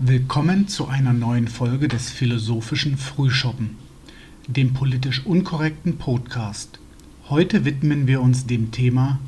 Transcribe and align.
Willkommen 0.00 0.68
zu 0.68 0.86
einer 0.86 1.12
neuen 1.12 1.48
Folge 1.48 1.88
des 1.88 2.08
Philosophischen 2.08 2.96
Frühschoppen, 2.96 3.70
dem 4.46 4.72
politisch 4.72 5.26
unkorrekten 5.26 5.98
Podcast. 5.98 6.78
Heute 7.28 7.64
widmen 7.64 8.06
wir 8.06 8.20
uns 8.20 8.46
dem 8.46 8.70
Thema 8.70 9.18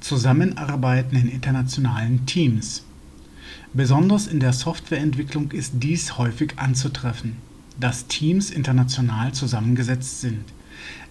Zusammenarbeiten 0.00 1.14
in 1.14 1.28
internationalen 1.28 2.26
Teams. 2.26 2.82
Besonders 3.72 4.26
in 4.26 4.40
der 4.40 4.52
Softwareentwicklung 4.52 5.52
ist 5.52 5.74
dies 5.74 6.18
häufig 6.18 6.54
anzutreffen, 6.56 7.36
dass 7.78 8.08
Teams 8.08 8.50
international 8.50 9.30
zusammengesetzt 9.34 10.20
sind, 10.20 10.42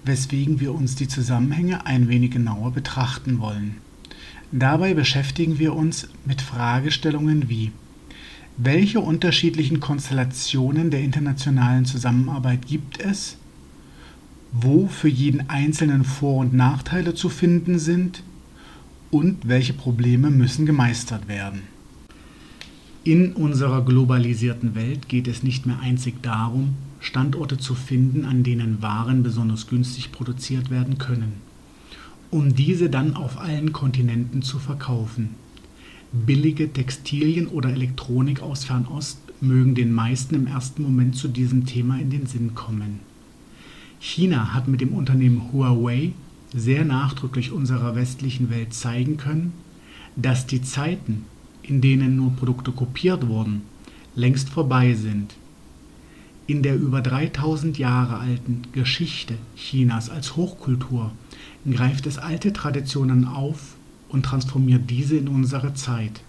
weswegen 0.04 0.60
wir 0.60 0.76
uns 0.76 0.96
die 0.96 1.08
Zusammenhänge 1.08 1.86
ein 1.86 2.10
wenig 2.10 2.32
genauer 2.32 2.72
betrachten 2.72 3.40
wollen. 3.40 3.78
Dabei 4.52 4.94
beschäftigen 4.94 5.60
wir 5.60 5.76
uns 5.76 6.10
mit 6.26 6.42
Fragestellungen 6.42 7.48
wie 7.48 7.72
welche 8.58 9.00
unterschiedlichen 9.00 9.80
Konstellationen 9.80 10.90
der 10.90 11.02
internationalen 11.02 11.86
Zusammenarbeit 11.86 12.66
gibt 12.66 13.00
es? 13.00 13.38
Wo 14.52 14.88
für 14.88 15.10
jeden 15.10 15.50
Einzelnen 15.50 16.04
Vor- 16.04 16.38
und 16.38 16.54
Nachteile 16.54 17.14
zu 17.14 17.30
finden 17.30 17.78
sind? 17.78 18.24
Und 19.12 19.48
welche 19.48 19.74
Probleme 19.74 20.32
müssen 20.32 20.66
gemeistert 20.66 21.28
werden? 21.28 21.62
In 23.04 23.34
unserer 23.34 23.86
globalisierten 23.86 24.74
Welt 24.74 25.08
geht 25.08 25.28
es 25.28 25.44
nicht 25.44 25.66
mehr 25.66 25.80
einzig 25.80 26.22
darum, 26.24 26.76
Standorte 27.00 27.58
zu 27.58 27.76
finden, 27.76 28.26
an 28.26 28.44
denen 28.44 28.82
Waren 28.82 29.22
besonders 29.22 29.68
günstig 29.68 30.12
produziert 30.12 30.72
werden 30.72 30.98
können, 30.98 31.34
um 32.32 32.56
diese 32.56 32.90
dann 32.90 33.16
auf 33.16 33.40
allen 33.40 33.72
Kontinenten 33.72 34.42
zu 34.42 34.58
verkaufen. 34.58 35.36
Billige 36.14 36.72
Textilien 36.72 37.48
oder 37.48 37.70
Elektronik 37.70 38.42
aus 38.42 38.64
Fernost 38.64 39.20
mögen 39.42 39.76
den 39.76 39.92
meisten 39.92 40.36
im 40.36 40.48
ersten 40.48 40.84
Moment 40.84 41.18
zu 41.18 41.28
diesem 41.28 41.66
Thema 41.66 42.00
in 42.00 42.10
den 42.10 42.26
Sinn 42.28 42.56
kommen. 42.56 43.02
China 44.00 44.54
hat 44.54 44.70
mit 44.70 44.80
dem 44.80 44.94
Unternehmen 44.94 45.52
Huawei 45.52 46.14
sehr 46.56 46.86
nachdrücklich 46.86 47.52
unserer 47.52 47.96
westlichen 47.96 48.50
Welt 48.50 48.74
zeigen 48.74 49.18
können, 49.18 49.52
dass 50.16 50.48
die 50.48 50.62
Zeiten, 50.62 51.26
in 51.62 51.82
denen 51.82 52.16
nur 52.16 52.32
Produkte 52.32 52.72
kopiert 52.72 53.28
wurden, 53.28 53.64
längst 54.16 54.50
vorbei 54.50 54.94
sind. 54.94 55.36
In 56.48 56.64
der 56.64 56.78
über 56.78 57.02
3000 57.02 57.78
Jahre 57.78 58.20
alten 58.20 58.62
Geschichte 58.72 59.34
Chinas 59.58 60.10
als 60.10 60.38
Hochkultur 60.38 61.12
greift 61.70 62.08
es 62.08 62.18
alte 62.18 62.54
Traditionen 62.54 63.26
auf 63.26 63.77
und 64.10 64.24
transformiert 64.24 64.90
diese 64.90 65.18
in 65.18 65.28
unsere 65.28 65.74
Zeit. 65.74 66.22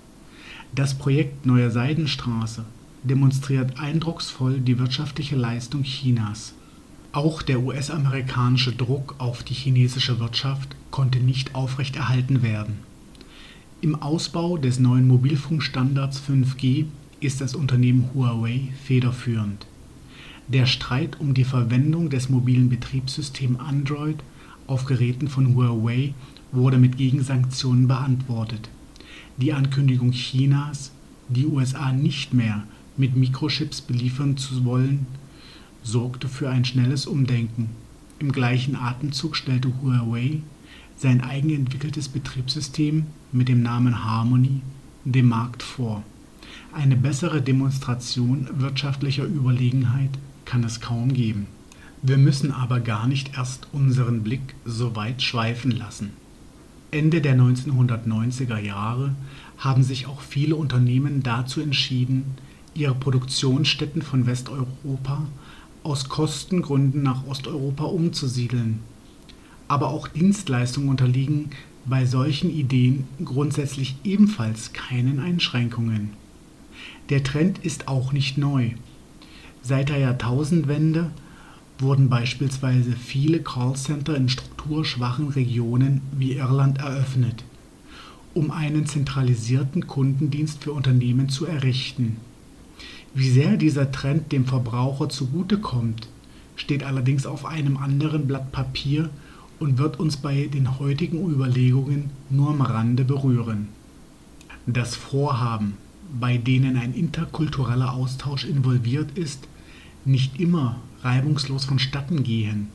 Das 0.74 0.96
Projekt 0.96 1.46
Neue 1.46 1.70
Seidenstraße 1.70 2.64
demonstriert 3.02 3.78
eindrucksvoll 3.78 4.60
die 4.60 4.78
wirtschaftliche 4.78 5.36
Leistung 5.36 5.82
Chinas. 5.82 6.54
Auch 7.12 7.42
der 7.42 7.60
US-amerikanische 7.60 8.72
Druck 8.72 9.14
auf 9.18 9.42
die 9.42 9.54
chinesische 9.54 10.20
Wirtschaft 10.20 10.76
konnte 10.90 11.20
nicht 11.20 11.54
aufrechterhalten 11.54 12.42
werden. 12.42 12.80
Im 13.80 13.94
Ausbau 13.94 14.58
des 14.58 14.78
neuen 14.78 15.06
Mobilfunkstandards 15.06 16.20
5G 16.20 16.86
ist 17.20 17.40
das 17.40 17.54
Unternehmen 17.54 18.10
Huawei 18.12 18.72
federführend. 18.84 19.66
Der 20.48 20.66
Streit 20.66 21.20
um 21.20 21.34
die 21.34 21.44
Verwendung 21.44 22.10
des 22.10 22.28
mobilen 22.28 22.68
Betriebssystems 22.68 23.58
Android 23.60 24.16
auf 24.66 24.84
Geräten 24.84 25.28
von 25.28 25.54
Huawei 25.54 26.14
wurde 26.52 26.78
mit 26.78 26.96
Gegensanktionen 26.96 27.88
beantwortet. 27.88 28.68
Die 29.36 29.52
Ankündigung 29.52 30.12
Chinas, 30.12 30.92
die 31.28 31.46
USA 31.46 31.92
nicht 31.92 32.34
mehr 32.34 32.64
mit 32.96 33.16
Mikrochips 33.16 33.80
beliefern 33.80 34.36
zu 34.36 34.64
wollen, 34.64 35.06
sorgte 35.82 36.28
für 36.28 36.50
ein 36.50 36.64
schnelles 36.64 37.06
Umdenken. 37.06 37.70
Im 38.18 38.32
gleichen 38.32 38.74
Atemzug 38.74 39.36
stellte 39.36 39.72
Huawei 39.80 40.40
sein 40.96 41.20
eigenentwickeltes 41.20 42.08
Betriebssystem 42.08 43.06
mit 43.30 43.48
dem 43.48 43.62
Namen 43.62 44.04
Harmony 44.04 44.60
dem 45.04 45.28
Markt 45.28 45.62
vor. 45.62 46.02
Eine 46.72 46.96
bessere 46.96 47.40
Demonstration 47.40 48.48
wirtschaftlicher 48.54 49.24
Überlegenheit 49.24 50.10
kann 50.44 50.64
es 50.64 50.80
kaum 50.80 51.12
geben. 51.12 51.46
Wir 52.02 52.18
müssen 52.18 52.52
aber 52.52 52.80
gar 52.80 53.06
nicht 53.06 53.36
erst 53.36 53.68
unseren 53.72 54.22
Blick 54.22 54.54
so 54.64 54.96
weit 54.96 55.22
schweifen 55.22 55.70
lassen. 55.70 56.10
Ende 56.90 57.20
der 57.20 57.36
1990er 57.36 58.58
Jahre 58.58 59.14
haben 59.58 59.82
sich 59.82 60.06
auch 60.06 60.22
viele 60.22 60.56
Unternehmen 60.56 61.22
dazu 61.22 61.60
entschieden, 61.60 62.24
ihre 62.74 62.94
Produktionsstätten 62.94 64.00
von 64.00 64.26
Westeuropa 64.26 65.26
aus 65.82 66.08
Kostengründen 66.08 67.02
nach 67.02 67.26
Osteuropa 67.26 67.84
umzusiedeln. 67.84 68.80
Aber 69.68 69.88
auch 69.88 70.08
Dienstleistungen 70.08 70.88
unterliegen 70.88 71.50
bei 71.84 72.06
solchen 72.06 72.50
Ideen 72.50 73.06
grundsätzlich 73.22 73.96
ebenfalls 74.04 74.72
keinen 74.72 75.20
Einschränkungen. 75.20 76.10
Der 77.10 77.22
Trend 77.22 77.58
ist 77.58 77.88
auch 77.88 78.12
nicht 78.12 78.38
neu. 78.38 78.70
Seit 79.62 79.90
der 79.90 79.98
Jahrtausendwende 79.98 81.10
wurden 81.78 82.08
beispielsweise 82.08 82.92
viele 82.92 83.40
Callcenter 83.40 84.16
in 84.16 84.28
strukturschwachen 84.28 85.28
Regionen 85.28 86.00
wie 86.12 86.34
Irland 86.34 86.78
eröffnet, 86.78 87.44
um 88.34 88.50
einen 88.50 88.86
zentralisierten 88.86 89.86
Kundendienst 89.86 90.62
für 90.62 90.72
Unternehmen 90.72 91.28
zu 91.28 91.46
errichten. 91.46 92.16
Wie 93.14 93.30
sehr 93.30 93.56
dieser 93.56 93.90
Trend 93.90 94.32
dem 94.32 94.44
Verbraucher 94.44 95.08
zugutekommt, 95.08 96.08
steht 96.56 96.82
allerdings 96.82 97.26
auf 97.26 97.46
einem 97.46 97.76
anderen 97.76 98.26
Blatt 98.26 98.52
Papier 98.52 99.10
und 99.58 99.78
wird 99.78 99.98
uns 99.98 100.16
bei 100.16 100.46
den 100.46 100.78
heutigen 100.78 101.28
Überlegungen 101.30 102.10
nur 102.30 102.50
am 102.50 102.60
Rande 102.60 103.04
berühren. 103.04 103.68
Das 104.66 104.94
Vorhaben, 104.94 105.74
bei 106.20 106.36
denen 106.36 106.76
ein 106.76 106.94
interkultureller 106.94 107.92
Austausch 107.92 108.44
involviert 108.44 109.16
ist, 109.16 109.48
nicht 110.04 110.40
immer 110.40 110.80
reibungslos 111.02 111.64
vonstatten 111.64 112.22
gehen, 112.22 112.68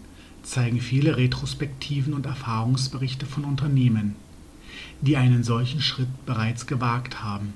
zeigen 0.43 0.79
viele 0.79 1.17
Retrospektiven 1.17 2.13
und 2.13 2.25
Erfahrungsberichte 2.25 3.25
von 3.25 3.45
Unternehmen, 3.45 4.15
die 5.01 5.17
einen 5.17 5.43
solchen 5.43 5.81
Schritt 5.81 6.25
bereits 6.25 6.67
gewagt 6.67 7.23
haben. 7.23 7.53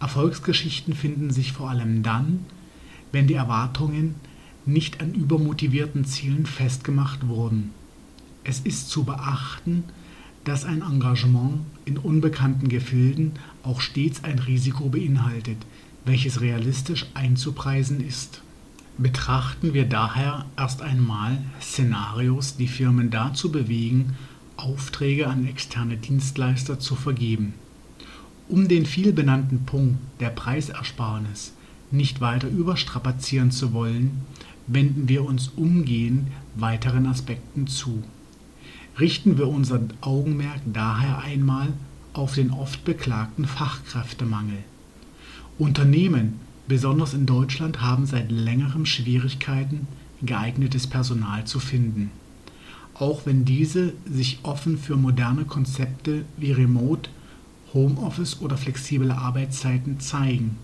Erfolgsgeschichten 0.00 0.94
finden 0.94 1.30
sich 1.30 1.52
vor 1.52 1.70
allem 1.70 2.02
dann, 2.02 2.40
wenn 3.12 3.26
die 3.26 3.34
Erwartungen 3.34 4.14
nicht 4.66 5.00
an 5.00 5.14
übermotivierten 5.14 6.04
Zielen 6.04 6.46
festgemacht 6.46 7.28
wurden. 7.28 7.70
Es 8.44 8.60
ist 8.60 8.90
zu 8.90 9.04
beachten, 9.04 9.84
dass 10.44 10.64
ein 10.64 10.82
Engagement 10.82 11.60
in 11.84 11.98
unbekannten 11.98 12.68
Gefilden 12.68 13.32
auch 13.62 13.80
stets 13.80 14.24
ein 14.24 14.38
Risiko 14.38 14.88
beinhaltet, 14.88 15.58
welches 16.04 16.40
realistisch 16.40 17.06
einzupreisen 17.14 18.04
ist. 18.04 18.42
Betrachten 18.98 19.72
wir 19.72 19.86
daher 19.86 20.44
erst 20.56 20.82
einmal 20.82 21.38
Szenarios, 21.60 22.56
die 22.56 22.68
Firmen 22.68 23.10
dazu 23.10 23.50
bewegen, 23.50 24.16
Aufträge 24.56 25.28
an 25.28 25.46
externe 25.46 25.96
Dienstleister 25.96 26.78
zu 26.78 26.94
vergeben. 26.94 27.54
Um 28.48 28.68
den 28.68 28.84
vielbenannten 28.84 29.64
Punkt 29.64 29.98
der 30.20 30.28
Preisersparnis 30.28 31.54
nicht 31.90 32.20
weiter 32.20 32.48
überstrapazieren 32.48 33.50
zu 33.50 33.72
wollen, 33.72 34.22
wenden 34.66 35.08
wir 35.08 35.24
uns 35.24 35.48
umgehend 35.48 36.28
weiteren 36.54 37.06
Aspekten 37.06 37.66
zu. 37.66 38.02
Richten 39.00 39.38
wir 39.38 39.48
unser 39.48 39.80
Augenmerk 40.02 40.60
daher 40.66 41.20
einmal 41.20 41.68
auf 42.12 42.34
den 42.34 42.50
oft 42.50 42.84
beklagten 42.84 43.46
Fachkräftemangel. 43.46 44.58
Unternehmen 45.58 46.40
Besonders 46.68 47.12
in 47.12 47.26
Deutschland 47.26 47.80
haben 47.80 48.06
seit 48.06 48.30
längerem 48.30 48.86
Schwierigkeiten, 48.86 49.86
geeignetes 50.22 50.86
Personal 50.86 51.44
zu 51.44 51.58
finden. 51.58 52.10
Auch 52.94 53.26
wenn 53.26 53.44
diese 53.44 53.94
sich 54.08 54.38
offen 54.42 54.78
für 54.78 54.96
moderne 54.96 55.44
Konzepte 55.44 56.24
wie 56.36 56.52
Remote, 56.52 57.10
Homeoffice 57.74 58.40
oder 58.40 58.56
flexible 58.56 59.10
Arbeitszeiten 59.10 59.98
zeigen, 59.98 60.56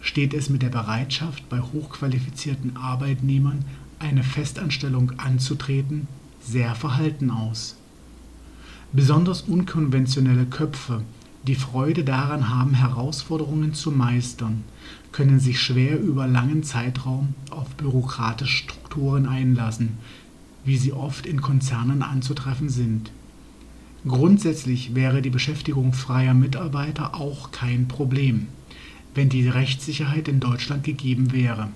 steht 0.00 0.34
es 0.34 0.50
mit 0.50 0.62
der 0.62 0.68
Bereitschaft 0.68 1.48
bei 1.48 1.60
hochqualifizierten 1.60 2.76
Arbeitnehmern, 2.76 3.64
eine 3.98 4.22
Festanstellung 4.22 5.12
anzutreten, 5.18 6.06
sehr 6.40 6.74
verhalten 6.74 7.30
aus. 7.30 7.76
Besonders 8.92 9.42
unkonventionelle 9.42 10.44
Köpfe 10.44 11.02
die 11.46 11.54
Freude 11.54 12.04
daran 12.04 12.48
haben, 12.48 12.74
Herausforderungen 12.74 13.74
zu 13.74 13.90
meistern, 13.90 14.64
können 15.12 15.38
sich 15.38 15.60
schwer 15.60 16.00
über 16.00 16.26
langen 16.26 16.62
Zeitraum 16.62 17.34
auf 17.50 17.68
bürokratische 17.76 18.56
Strukturen 18.56 19.26
einlassen, 19.26 19.98
wie 20.64 20.76
sie 20.76 20.92
oft 20.92 21.26
in 21.26 21.42
Konzernen 21.42 22.02
anzutreffen 22.02 22.68
sind. 22.68 23.10
Grundsätzlich 24.06 24.94
wäre 24.94 25.22
die 25.22 25.30
Beschäftigung 25.30 25.92
freier 25.92 26.34
Mitarbeiter 26.34 27.14
auch 27.14 27.52
kein 27.52 27.88
Problem, 27.88 28.48
wenn 29.14 29.28
die 29.28 29.48
Rechtssicherheit 29.48 30.28
in 30.28 30.40
Deutschland 30.40 30.84
gegeben 30.84 31.32
wäre. 31.32 31.68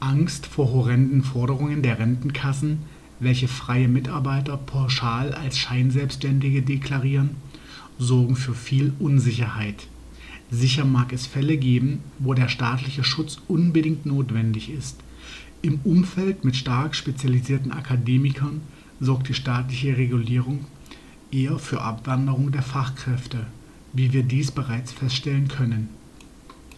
Angst 0.00 0.46
vor 0.46 0.72
horrenden 0.72 1.22
Forderungen 1.22 1.82
der 1.82 1.98
Rentenkassen, 1.98 2.80
welche 3.20 3.48
freie 3.48 3.88
Mitarbeiter 3.88 4.56
pauschal 4.56 5.32
als 5.32 5.56
Scheinselbstständige 5.56 6.62
deklarieren, 6.62 7.30
sorgen 7.98 8.36
für 8.36 8.54
viel 8.54 8.92
Unsicherheit. 8.98 9.86
Sicher 10.50 10.84
mag 10.84 11.12
es 11.12 11.26
Fälle 11.26 11.56
geben, 11.56 12.00
wo 12.18 12.34
der 12.34 12.48
staatliche 12.48 13.04
Schutz 13.04 13.38
unbedingt 13.48 14.06
notwendig 14.06 14.70
ist. 14.70 14.96
Im 15.62 15.80
Umfeld 15.82 16.44
mit 16.44 16.56
stark 16.56 16.94
spezialisierten 16.94 17.72
Akademikern 17.72 18.60
sorgt 19.00 19.28
die 19.28 19.34
staatliche 19.34 19.96
Regulierung 19.96 20.64
eher 21.32 21.58
für 21.58 21.82
Abwanderung 21.82 22.52
der 22.52 22.62
Fachkräfte, 22.62 23.46
wie 23.92 24.12
wir 24.12 24.22
dies 24.22 24.50
bereits 24.50 24.92
feststellen 24.92 25.48
können. 25.48 25.88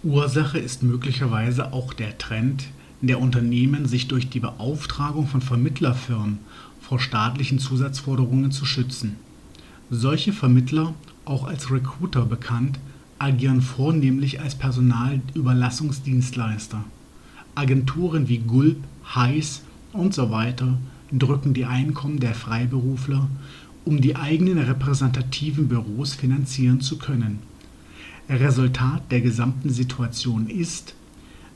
Ursache 0.02 0.58
ist 0.58 0.82
möglicherweise 0.82 1.72
auch 1.72 1.92
der 1.92 2.16
Trend, 2.18 2.68
der 3.00 3.20
Unternehmen 3.20 3.86
sich 3.86 4.08
durch 4.08 4.28
die 4.28 4.40
Beauftragung 4.40 5.26
von 5.26 5.40
Vermittlerfirmen 5.40 6.38
vor 6.80 7.00
staatlichen 7.00 7.58
Zusatzforderungen 7.58 8.50
zu 8.50 8.64
schützen. 8.64 9.16
Solche 9.90 10.32
Vermittler, 10.32 10.94
auch 11.28 11.44
als 11.44 11.70
Recruiter 11.70 12.24
bekannt, 12.24 12.80
agieren 13.18 13.62
vornehmlich 13.62 14.40
als 14.40 14.54
Personalüberlassungsdienstleister. 14.54 16.84
Agenturen 17.54 18.28
wie 18.28 18.38
Gulp, 18.38 18.78
Heiß 19.14 19.62
und 19.92 20.14
so 20.14 20.30
weiter 20.30 20.78
drücken 21.12 21.52
die 21.54 21.64
Einkommen 21.64 22.20
der 22.20 22.34
Freiberufler, 22.34 23.28
um 23.84 24.00
die 24.00 24.16
eigenen 24.16 24.58
repräsentativen 24.58 25.68
Büros 25.68 26.14
finanzieren 26.14 26.80
zu 26.80 26.98
können. 26.98 27.38
Resultat 28.28 29.10
der 29.10 29.22
gesamten 29.22 29.70
Situation 29.70 30.48
ist, 30.48 30.94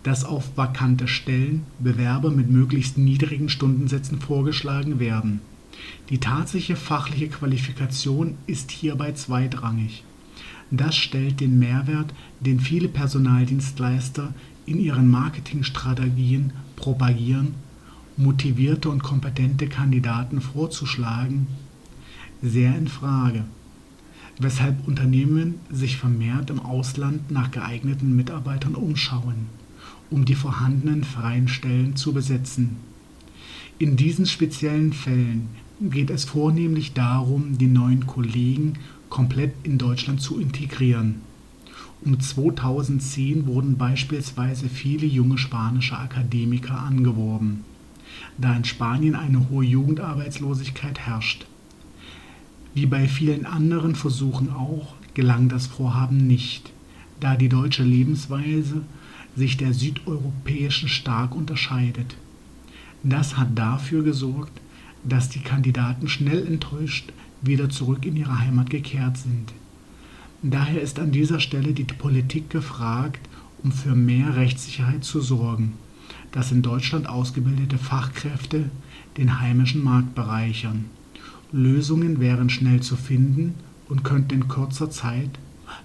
dass 0.03 0.25
auf 0.25 0.57
vakante 0.57 1.07
Stellen 1.07 1.63
Bewerber 1.79 2.31
mit 2.31 2.51
möglichst 2.51 2.99
niedrigen 2.99 3.49
Stundensätzen 3.49 4.21
vorgeschlagen 4.21 4.99
werden. 4.99 5.41
Die 6.11 6.19
tatsächliche 6.19 6.77
fachliche 6.77 7.29
Qualifikation 7.29 8.37
ist 8.47 8.71
hierbei 8.71 9.13
zweitrangig. 9.13 10.05
Das 10.71 10.97
stellt 10.97 11.41
den 11.41 11.59
Mehrwert, 11.59 12.13
den 12.41 12.61
viele 12.61 12.89
Personaldienstleister 12.89 14.35
in 14.67 14.79
ihren 14.79 15.11
Marketingstrategien 15.11 16.53
propagieren, 16.77 17.55
motivierte 18.17 18.89
und 18.89 19.03
kompetente 19.03 19.69
Kandidaten 19.69 20.41
vorzuschlagen, 20.41 21.47
sehr 22.43 22.77
in 22.77 22.89
Frage, 22.89 23.45
weshalb 24.39 24.87
Unternehmen 24.87 25.61
sich 25.71 25.97
vermehrt 25.97 26.51
im 26.51 26.61
Ausland 26.61 27.31
nach 27.31 27.51
geeigneten 27.51 28.17
Mitarbeitern 28.17 28.75
umschauen, 28.75 29.47
um 30.11 30.25
die 30.25 30.35
vorhandenen 30.35 31.05
freien 31.05 31.49
Stellen 31.49 31.97
zu 31.97 32.13
besetzen. 32.13 32.77
In 33.79 33.97
diesen 33.97 34.27
speziellen 34.27 34.93
Fällen 34.93 35.49
geht 35.91 36.11
es 36.11 36.25
vornehmlich 36.25 36.93
darum, 36.93 37.59
die 37.59 37.67
neuen 37.67 38.07
Kollegen 38.07 38.75
komplett 39.09 39.53
in 39.63 39.79
Deutschland 39.79 40.21
zu 40.21 40.39
integrieren. 40.39 41.17
Um 42.05 42.19
2010 42.19 43.47
wurden 43.47 43.77
beispielsweise 43.77 44.69
viele 44.69 45.07
junge 45.07 45.39
spanische 45.39 45.97
Akademiker 45.97 46.79
angeworben, 46.79 47.65
da 48.39 48.57
in 48.57 48.65
Spanien 48.65 49.15
eine 49.15 49.49
hohe 49.51 49.65
Jugendarbeitslosigkeit 49.65 50.99
herrscht. 51.01 51.47
Wie 52.75 52.87
bei 52.87 53.07
vielen 53.07 53.45
anderen 53.45 53.95
Versuchen 53.95 54.51
auch, 54.51 54.95
gelang 55.15 55.49
das 55.49 55.67
Vorhaben 55.67 56.27
nicht, 56.27 56.73
da 57.21 57.37
die 57.37 57.49
deutsche 57.49 57.85
Lebensweise 57.85 58.83
sich 59.37 59.57
der 59.57 59.75
südeuropäischen 59.75 60.89
stark 60.89 61.35
unterscheidet. 61.35 62.17
Das 63.03 63.37
hat 63.37 63.59
dafür 63.59 64.03
gesorgt, 64.03 64.62
dass 65.05 65.29
die 65.29 65.41
Kandidaten 65.41 66.09
schnell 66.09 66.47
enttäuscht 66.47 67.13
wieder 67.41 67.69
zurück 67.71 68.05
in 68.07 68.17
ihre 68.17 68.39
Heimat 68.39 68.71
gekehrt 68.71 69.17
sind. 69.17 69.53
Daher 70.43 70.81
ist 70.81 70.99
an 70.99 71.13
dieser 71.13 71.41
Stelle 71.41 71.73
die 71.73 71.85
Politik 71.85 72.51
gefragt, 72.51 73.21
um 73.63 73.73
für 73.73 73.95
mehr 73.95 74.37
Rechtssicherheit 74.37 75.05
zu 75.05 75.21
sorgen, 75.21 75.75
dass 76.33 76.53
in 76.53 76.63
Deutschland 76.63 77.09
ausgebildete 77.09 77.79
Fachkräfte 77.79 78.71
den 79.17 79.41
heimischen 79.41 79.85
Markt 79.85 80.15
bereichern. 80.15 80.87
Lösungen 81.53 82.19
wären 82.19 82.51
schnell 82.51 82.81
zu 82.81 82.97
finden 82.97 83.55
und 83.89 84.05
könnten 84.05 84.35
in 84.35 84.49
kurzer 84.49 84.91
Zeit 84.91 85.31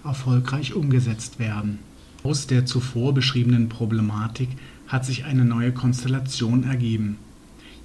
erfolgreich 0.03 0.73
umgesetzt 0.73 1.39
werden. 1.39 1.79
Aus 2.23 2.47
der 2.47 2.65
zuvor 2.65 3.13
beschriebenen 3.13 3.69
Problematik 3.69 4.49
hat 4.87 5.05
sich 5.05 5.25
eine 5.25 5.45
neue 5.45 5.71
Konstellation 5.71 6.63
ergeben. 6.63 7.17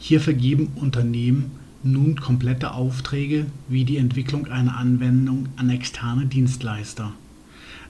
Hier 0.05 0.21
vergeben 0.21 0.73
Unternehmen 0.75 1.53
nun 1.85 2.17
komplette 2.17 2.75
Aufträge 2.75 3.47
wie 3.69 3.85
die 3.85 3.99
Entwicklung 3.99 4.49
einer 4.49 4.77
Anwendung 4.77 5.47
an 5.55 5.71
externe 5.71 6.27
Dienstleister. 6.27 7.13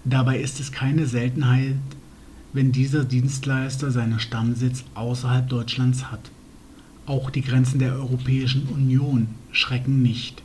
Dabei 0.04 0.38
ist 0.38 0.60
es 0.60 0.72
keine 0.72 1.06
Seltenheit, 1.06 1.76
wenn 2.52 2.70
dieser 2.70 3.06
Dienstleister 3.06 3.90
seinen 3.90 4.20
Stammsitz 4.20 4.84
außerhalb 4.94 5.48
Deutschlands 5.48 6.12
hat. 6.12 6.30
Auch 7.06 7.30
die 7.30 7.40
Grenzen 7.40 7.78
der 7.78 7.94
Europäischen 7.94 8.68
Union 8.68 9.28
schrecken 9.50 10.02
nicht. 10.02 10.42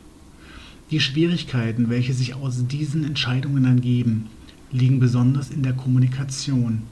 Die 0.89 1.01
Schwierigkeiten, 1.01 1.89
welche 1.89 2.13
sich 2.13 2.33
aus 2.33 2.65
diesen 2.65 3.03
Entscheidungen 3.03 3.65
ergeben, 3.65 4.27
liegen 4.71 5.01
besonders 5.01 5.49
in 5.49 5.63
der 5.63 5.73
Kommunikation. 5.73 6.83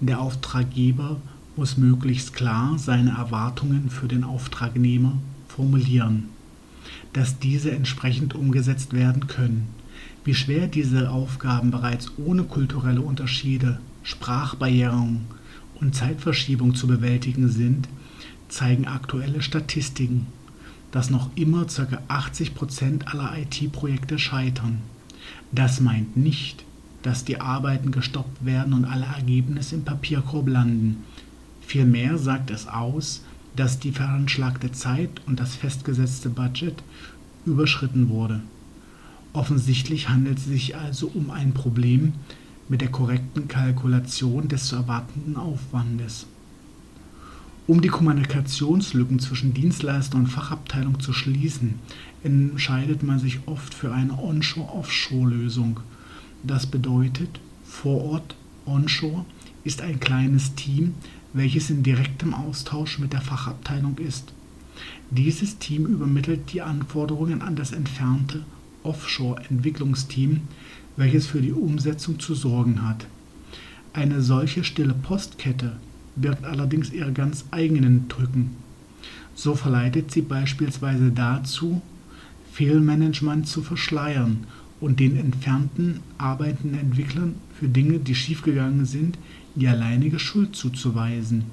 Der 0.00 0.20
Auftraggeber 0.20 1.20
muss 1.56 1.76
möglichst 1.76 2.32
klar 2.32 2.78
seine 2.78 3.10
Erwartungen 3.10 3.90
für 3.90 4.08
den 4.08 4.24
Auftragnehmer 4.24 5.18
formulieren, 5.48 6.28
dass 7.12 7.38
diese 7.38 7.70
entsprechend 7.72 8.34
umgesetzt 8.34 8.94
werden 8.94 9.26
können. 9.26 9.68
Wie 10.24 10.34
schwer 10.34 10.66
diese 10.66 11.10
Aufgaben 11.10 11.70
bereits 11.70 12.12
ohne 12.16 12.44
kulturelle 12.44 13.02
Unterschiede, 13.02 13.80
Sprachbarrieren 14.02 15.22
und 15.80 15.94
Zeitverschiebung 15.94 16.74
zu 16.74 16.86
bewältigen 16.86 17.48
sind, 17.48 17.88
zeigen 18.48 18.86
aktuelle 18.86 19.42
Statistiken, 19.42 20.26
dass 20.90 21.10
noch 21.10 21.30
immer 21.34 21.66
ca. 21.66 21.98
80 22.08 22.54
Prozent 22.54 23.08
aller 23.08 23.36
IT-Projekte 23.38 24.18
scheitern. 24.18 24.78
Das 25.50 25.80
meint 25.80 26.16
nicht, 26.16 26.64
dass 27.02 27.24
die 27.24 27.40
Arbeiten 27.40 27.90
gestoppt 27.90 28.44
werden 28.44 28.72
und 28.72 28.84
alle 28.84 29.06
Ergebnisse 29.06 29.76
im 29.76 29.84
Papierkorb 29.84 30.48
landen. 30.48 31.04
Vielmehr 31.66 32.18
sagt 32.18 32.50
es 32.50 32.66
aus, 32.66 33.22
dass 33.56 33.78
die 33.78 33.92
veranschlagte 33.92 34.72
Zeit 34.72 35.20
und 35.26 35.40
das 35.40 35.56
festgesetzte 35.56 36.30
Budget 36.30 36.82
überschritten 37.44 38.08
wurde. 38.08 38.40
Offensichtlich 39.32 40.08
handelt 40.08 40.38
es 40.38 40.44
sich 40.44 40.76
also 40.76 41.10
um 41.14 41.30
ein 41.30 41.52
Problem 41.52 42.12
mit 42.68 42.80
der 42.80 42.90
korrekten 42.90 43.48
Kalkulation 43.48 44.48
des 44.48 44.66
zu 44.66 44.76
erwartenden 44.76 45.36
Aufwandes. 45.36 46.26
Um 47.66 47.80
die 47.80 47.88
Kommunikationslücken 47.88 49.20
zwischen 49.20 49.54
Dienstleister 49.54 50.18
und 50.18 50.26
Fachabteilung 50.26 51.00
zu 51.00 51.12
schließen, 51.12 51.78
entscheidet 52.24 53.02
man 53.02 53.18
sich 53.18 53.40
oft 53.46 53.72
für 53.72 53.92
eine 53.92 54.18
Onshore-Offshore-Lösung. 54.18 55.80
Das 56.42 56.66
bedeutet, 56.66 57.40
vor 57.64 58.04
Ort 58.04 58.34
Onshore 58.66 59.24
ist 59.64 59.80
ein 59.80 60.00
kleines 60.00 60.54
Team, 60.54 60.94
welches 61.32 61.70
in 61.70 61.82
direktem 61.82 62.34
Austausch 62.34 62.98
mit 62.98 63.12
der 63.12 63.20
Fachabteilung 63.20 63.98
ist. 63.98 64.32
Dieses 65.10 65.58
Team 65.58 65.86
übermittelt 65.86 66.52
die 66.52 66.62
Anforderungen 66.62 67.42
an 67.42 67.56
das 67.56 67.72
entfernte 67.72 68.44
Offshore-Entwicklungsteam, 68.82 70.40
welches 70.96 71.26
für 71.26 71.40
die 71.40 71.52
Umsetzung 71.52 72.18
zu 72.18 72.34
sorgen 72.34 72.86
hat. 72.86 73.06
Eine 73.92 74.22
solche 74.22 74.64
stille 74.64 74.94
Postkette 74.94 75.76
birgt 76.16 76.44
allerdings 76.44 76.92
ihre 76.92 77.12
ganz 77.12 77.44
eigenen 77.50 78.08
Drücken. 78.08 78.56
So 79.34 79.54
verleitet 79.54 80.10
sie 80.10 80.22
beispielsweise 80.22 81.10
dazu, 81.10 81.82
Fehlmanagement 82.52 83.48
zu 83.48 83.62
verschleiern 83.62 84.46
und 84.82 84.98
den 84.98 85.16
entfernten 85.16 86.00
arbeitenden 86.18 86.78
Entwicklern 86.78 87.36
für 87.58 87.68
Dinge, 87.68 88.00
die 88.00 88.16
schiefgegangen 88.16 88.84
sind, 88.84 89.16
die 89.54 89.68
alleinige 89.68 90.18
Schuld 90.18 90.56
zuzuweisen. 90.56 91.44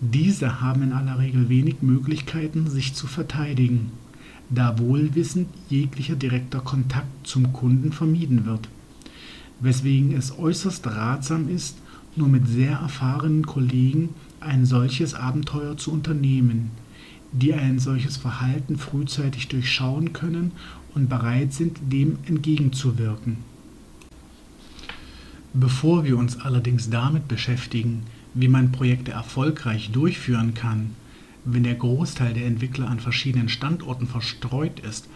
Diese 0.00 0.60
haben 0.60 0.82
in 0.82 0.92
aller 0.92 1.18
Regel 1.18 1.48
wenig 1.48 1.76
Möglichkeiten, 1.80 2.68
sich 2.68 2.92
zu 2.92 3.06
verteidigen, 3.06 3.92
da 4.50 4.78
wohlwissend 4.78 5.48
jeglicher 5.70 6.16
direkter 6.16 6.60
Kontakt 6.60 7.26
zum 7.26 7.54
Kunden 7.54 7.92
vermieden 7.92 8.44
wird, 8.44 8.68
weswegen 9.60 10.12
es 10.12 10.38
äußerst 10.38 10.86
ratsam 10.86 11.48
ist, 11.48 11.78
nur 12.14 12.28
mit 12.28 12.46
sehr 12.46 12.72
erfahrenen 12.72 13.46
Kollegen 13.46 14.10
ein 14.40 14.66
solches 14.66 15.14
Abenteuer 15.14 15.78
zu 15.78 15.92
unternehmen, 15.92 16.70
die 17.32 17.54
ein 17.54 17.78
solches 17.78 18.16
Verhalten 18.16 18.76
frühzeitig 18.76 19.48
durchschauen 19.48 20.12
können 20.12 20.52
und 20.94 21.08
bereit 21.08 21.52
sind, 21.52 21.78
dem 21.92 22.18
entgegenzuwirken 22.26 23.50
Bevor 25.52 26.04
wir 26.04 26.16
uns 26.16 26.38
allerdings 26.38 26.90
damit 26.90 27.26
beschäftigen, 27.26 28.04
wie 28.34 28.46
man 28.46 28.70
Projekte 28.70 29.10
erfolgreich 29.10 29.90
durchführen 29.90 30.54
kann, 30.54 30.94
wenn 31.44 31.64
der 31.64 31.74
Großteil 31.74 32.34
der 32.34 32.46
Entwickler 32.46 32.88
an 32.88 33.00
verschiedenen 33.00 33.48
Standorten 33.48 34.06
verstreut 34.06 34.78
ist, 34.78 35.08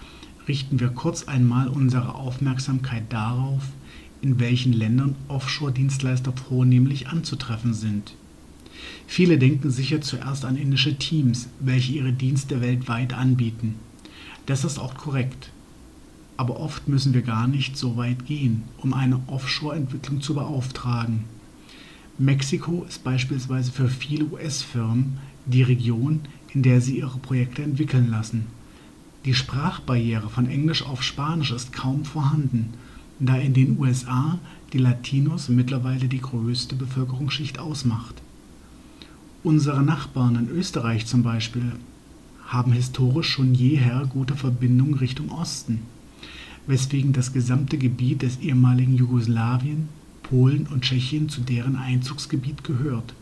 richten 0.49 0.81
wir 0.81 0.89
kurz 0.89 1.29
einmal 1.29 1.69
unsere 1.69 2.17
Aufmerksamkeit 2.17 3.05
darauf, 3.11 3.63
in 4.23 4.41
welchen 4.41 4.73
Ländern 4.73 5.15
Offshore-Dienstleister 5.29 6.33
vornehmlich 6.33 7.07
anzutreffen 7.07 7.73
sind. 7.73 8.17
Viele 9.07 9.39
denken 9.39 9.71
sicher 9.71 10.01
zuerst 10.01 10.45
an 10.45 10.57
indische 10.57 10.97
Teams, 10.97 11.49
welche 11.61 11.93
ihre 11.93 12.13
Dienste 12.13 12.61
weltweit 12.61 13.13
anbieten. 13.15 13.77
Das 14.47 14.65
ist 14.65 14.79
auch 14.79 14.95
korrekt. 14.95 15.51
Aber 16.37 16.59
oft 16.59 16.89
müssen 16.89 17.15
wir 17.15 17.23
gar 17.23 17.47
nicht 17.47 17.77
so 17.77 17.97
weit 17.97 18.27
gehen, 18.27 18.65
um 18.79 18.93
eine 18.93 19.21
Offshore-Entwicklung 19.29 20.21
zu 20.21 20.35
beauftragen. 20.35 21.25
Mexiko 22.19 22.85
ist 22.89 23.05
beispielsweise 23.05 23.73
für 23.73 23.89
viele 23.89 24.27
US-Firmen 24.27 25.19
die 25.47 25.63
Region, 25.63 26.21
in 26.53 26.63
der 26.63 26.81
sie 26.81 26.99
ihre 26.99 27.19
Projekte 27.19 27.63
entwickeln 27.63 28.09
lassen. 28.11 28.47
Die 29.25 29.35
Sprachbarriere 29.35 30.29
von 30.29 30.49
Englisch 30.49 30.85
auf 30.85 31.03
Spanisch 31.03 31.51
ist 31.51 31.73
kaum 31.73 32.05
vorhanden, 32.05 32.75
da 33.19 33.37
in 33.37 33.55
den 33.55 33.79
USA 33.79 34.39
die 34.73 34.79
Latinos 34.79 35.49
mittlerweile 35.49 36.09
die 36.09 36.21
größte 36.21 36.75
Bevölkerungsschicht 36.75 37.59
ausmacht. 37.59 38.23
Unsere 39.45 39.83
Nachbarn 39.83 40.35
in 40.37 40.49
Österreich 40.49 41.07
zum 41.07 41.23
Beispiel 41.23 41.73
haben 42.47 42.73
historisch 42.73 43.29
schon 43.29 43.55
jeher 43.55 44.05
gute 44.13 44.35
Verbindungen 44.35 44.95
Richtung 44.95 45.31
Osten 45.31 45.81
weswegen 46.67 47.13
das 47.13 47.33
gesamte 47.33 47.79
Gebiet 47.79 48.23
des 48.23 48.39
ehemaligen 48.39 48.97
Jugoslawien, 48.97 49.89
Polen 50.23 50.67
und 50.67 50.83
Tschechien 50.83 51.29
zu 51.29 51.43
deren 51.43 51.77
Einzugsgebiet 51.77 52.65
gehört. 52.65 53.15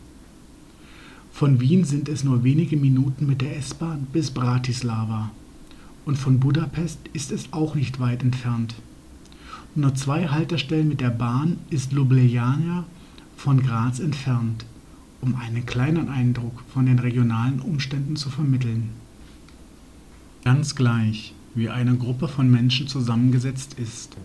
Von 1.31 1.59
Wien 1.59 1.83
sind 1.83 2.07
es 2.09 2.23
nur 2.23 2.43
wenige 2.43 2.77
Minuten 2.77 3.25
mit 3.25 3.41
der 3.41 3.57
S-Bahn 3.57 4.07
bis 4.13 4.31
Bratislava 4.31 5.31
und 6.05 6.17
von 6.17 6.39
Budapest 6.39 6.99
ist 7.13 7.31
es 7.31 7.51
auch 7.51 7.75
nicht 7.75 7.99
weit 7.99 8.23
entfernt. 8.23 8.75
Nur 9.75 9.95
zwei 9.95 10.27
Haltestellen 10.27 10.87
mit 10.87 11.01
der 11.01 11.09
Bahn 11.09 11.57
ist 11.69 11.91
Ljubljana 11.91 12.85
von 13.35 13.61
Graz 13.61 13.99
entfernt, 13.99 14.65
um 15.23 15.35
einen 15.35 15.65
kleinen 15.65 16.09
Eindruck 16.09 16.63
von 16.73 16.85
den 16.85 16.99
regionalen 16.99 17.61
Umständen 17.61 18.17
zu 18.17 18.29
vermitteln. 18.29 18.89
Ganz 20.43 20.75
gleich, 20.75 21.33
wie 21.55 21.69
eine 21.69 21.95
Gruppe 21.95 22.27
von 22.27 22.51
Menschen 22.51 22.89
zusammengesetzt 22.89 23.75
ist. 23.79 24.17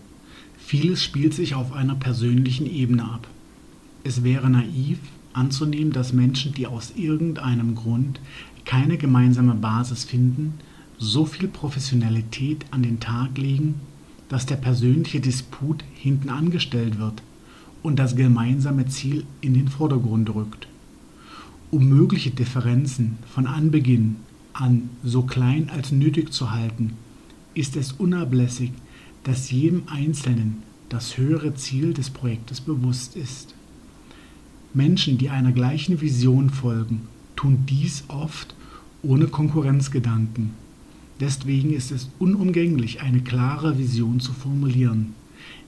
Vieles 0.57 1.01
spielt 1.01 1.33
sich 1.33 1.55
auf 1.55 1.71
einer 1.71 1.95
persönlichen 1.95 2.67
Ebene 2.67 3.05
ab. 3.05 3.27
Es 4.03 4.23
wäre 4.23 4.49
naiv 4.49 4.99
anzunehmen, 5.31 5.93
dass 5.93 6.11
Menschen, 6.11 6.53
die 6.53 6.67
aus 6.67 6.91
irgendeinem 6.97 7.75
Grund 7.75 8.19
keine 8.65 8.97
gemeinsame 8.97 9.55
Basis 9.55 10.03
finden, 10.03 10.55
so 10.97 11.25
viel 11.25 11.47
Professionalität 11.47 12.65
an 12.71 12.83
den 12.83 12.99
Tag 12.99 13.37
legen, 13.37 13.75
dass 14.27 14.45
der 14.45 14.57
persönliche 14.57 15.21
Disput 15.21 15.83
hinten 15.95 16.29
angestellt 16.29 16.99
wird 16.99 17.23
und 17.83 17.97
das 17.97 18.17
gemeinsame 18.17 18.87
Ziel 18.87 19.25
in 19.39 19.53
den 19.53 19.69
Vordergrund 19.69 20.35
rückt. 20.35 20.68
Um 21.71 21.87
mögliche 21.87 22.31
Differenzen 22.31 23.19
von 23.31 23.45
Anbeginn 23.45 24.15
an 24.53 24.89
so 25.03 25.21
klein 25.21 25.69
als 25.69 25.91
nötig 25.91 26.33
zu 26.33 26.49
halten, 26.49 26.93
ist 27.53 27.75
es 27.75 27.91
unablässig, 27.91 28.71
dass 29.23 29.51
jedem 29.51 29.83
Einzelnen 29.85 30.63
das 30.89 31.17
höhere 31.17 31.53
Ziel 31.53 31.93
des 31.93 32.09
Projektes 32.09 32.59
bewusst 32.59 33.15
ist. 33.15 33.53
Menschen, 34.73 35.19
die 35.19 35.29
einer 35.29 35.51
gleichen 35.51 36.01
Vision 36.01 36.49
folgen, 36.49 37.01
tun 37.35 37.65
dies 37.69 38.03
oft 38.07 38.55
ohne 39.03 39.27
Konkurrenzgedanken. 39.27 40.55
Deswegen 41.19 41.71
ist 41.73 41.91
es 41.91 42.09
unumgänglich, 42.17 43.01
eine 43.01 43.21
klare 43.21 43.77
Vision 43.77 44.19
zu 44.19 44.33
formulieren. 44.33 45.13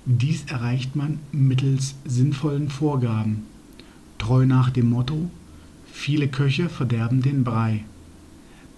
Dies 0.06 0.46
erreicht 0.46 0.96
man 0.96 1.20
mittels 1.32 1.94
sinnvollen 2.06 2.70
Vorgaben, 2.70 3.44
treu 4.18 4.48
nach 4.48 4.72
dem 4.72 4.90
Motto 4.90 5.30
Viele 5.92 6.28
Köche 6.28 6.70
verderben 6.70 7.22
den 7.22 7.44
Brei. 7.44 7.84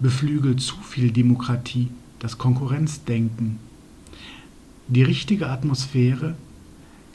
Beflügelt 0.00 0.60
zu 0.60 0.76
viel 0.82 1.10
Demokratie 1.10 1.88
das 2.18 2.38
Konkurrenzdenken. 2.38 3.58
Die 4.88 5.02
richtige 5.02 5.48
Atmosphäre 5.48 6.34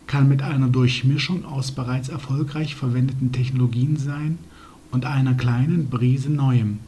kann 0.08 0.28
mit 0.28 0.42
einer 0.42 0.68
Durchmischung 0.68 1.46
aus 1.46 1.72
bereits 1.72 2.10
erfolgreich 2.10 2.76
verwendeten 2.76 3.32
Technologien 3.32 3.98
sein 3.98 4.40
und 4.92 5.06
einer 5.06 5.36
kleinen 5.36 5.88
Brise 5.90 6.32
Neuem. 6.32 6.80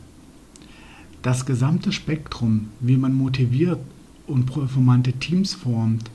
Das 1.22 1.46
gesamte 1.46 1.92
Spektrum, 1.92 2.70
wie 2.80 2.98
man 2.98 3.14
motiviert 3.14 3.80
und 4.26 4.48
performante 4.48 5.14
Teams 5.14 5.54
formt, 5.54 6.10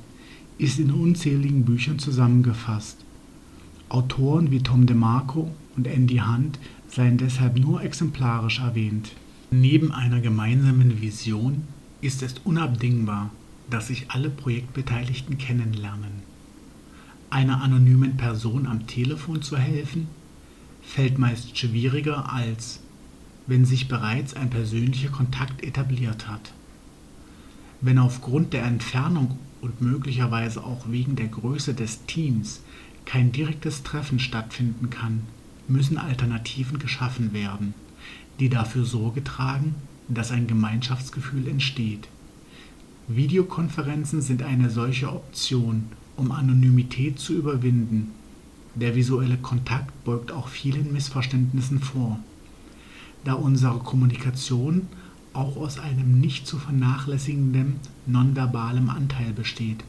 ist 0.59 0.81
in 0.81 0.91
unzähligen 0.91 1.65
Büchern 1.65 2.01
zusammengefasst. 2.01 2.97
Autoren 3.89 4.51
wie 4.51 4.61
Tom 4.61 4.87
DeMarco 4.87 5.51
und 5.77 5.87
Andy 5.87 6.19
Hunt 6.19 6.59
seien 6.97 7.19
deshalb 7.19 7.59
nur 7.59 7.83
exemplarisch 7.83 8.61
erwähnt. 8.61 9.13
Neben 9.51 9.93
einer 9.93 10.23
gemeinsamen 10.23 11.03
Vision 11.03 11.65
ist 12.01 12.23
es 12.23 12.37
unabdingbar, 12.43 13.31
dass 13.69 13.89
sich 13.89 14.11
alle 14.11 14.31
Projektbeteiligten 14.31 15.37
kennenlernen. 15.37 16.23
Einer 17.29 17.61
anonymen 17.61 18.17
Person 18.17 18.67
am 18.67 18.87
Telefon 18.87 19.43
zu 19.43 19.59
helfen, 19.59 20.09
fällt 20.83 21.19
meist 21.19 21.59
schwieriger 21.59 22.33
als 22.33 22.81
wenn 23.47 23.65
sich 23.67 23.89
bereits 23.89 24.35
ein 24.35 24.49
persönlicher 24.49 25.11
Kontakt 25.11 25.63
etabliert 25.63 26.27
hat. 26.27 26.53
Wenn 27.83 27.99
aufgrund 27.99 28.55
der 28.55 28.65
Entfernung 28.65 29.39
und 29.61 29.83
möglicherweise 29.83 30.65
auch 30.65 30.91
wegen 30.91 31.15
der 31.15 31.29
Größe 31.29 31.75
des 31.75 32.07
Teams 32.07 32.63
kein 33.05 33.33
direktes 33.33 33.83
Treffen 33.83 34.19
stattfinden 34.19 34.91
kann, 34.91 35.21
müssen 35.69 35.99
Alternativen 35.99 36.79
geschaffen 36.79 37.33
werden, 37.33 37.75
die 38.39 38.49
dafür 38.49 38.85
Sorge 38.85 39.25
tragen, 39.25 39.75
dass 40.09 40.31
ein 40.31 40.47
Gemeinschaftsgefühl 40.47 41.49
entsteht. 41.49 42.09
Videokonferenzen 43.09 44.21
sind 44.21 44.43
eine 44.43 44.71
solche 44.71 45.13
Option, 45.13 45.85
um 46.17 46.33
Anonymität 46.33 47.19
zu 47.19 47.35
überwinden. 47.35 48.13
Der 48.75 48.95
visuelle 48.95 49.37
Kontakt 49.37 50.05
beugt 50.05 50.33
auch 50.33 50.49
vielen 50.49 50.93
Missverständnissen 50.93 51.81
vor. 51.81 52.19
Da 53.25 53.35
unsere 53.35 53.79
Kommunikation 53.79 54.89
auch 55.33 55.57
aus 55.57 55.79
einem 55.79 56.21
nicht 56.21 56.47
zu 56.47 56.59
vernachlässigenden 56.59 57.77
nonverbalen 58.07 58.89
Anteil 58.89 59.33
besteht, 59.33 59.85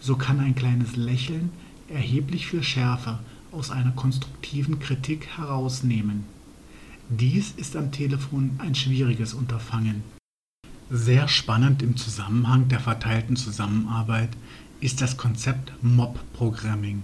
so 0.00 0.16
kann 0.16 0.40
ein 0.40 0.54
kleines 0.54 0.96
Lächeln 0.96 1.50
erheblich 1.88 2.46
viel 2.46 2.62
Schärfe 2.62 3.18
aus 3.52 3.70
einer 3.70 3.92
konstruktiven 3.92 4.78
Kritik 4.78 5.26
herausnehmen. 5.36 6.24
Dies 7.08 7.52
ist 7.56 7.76
am 7.76 7.90
Telefon 7.92 8.58
ein 8.58 8.74
schwieriges 8.74 9.34
Unterfangen. 9.34 10.02
Sehr 10.90 11.28
spannend 11.28 11.82
im 11.82 11.96
Zusammenhang 11.96 12.68
der 12.68 12.80
verteilten 12.80 13.36
Zusammenarbeit 13.36 14.30
ist 14.80 15.00
das 15.00 15.16
Konzept 15.16 15.72
Mob-Programming. 15.82 17.02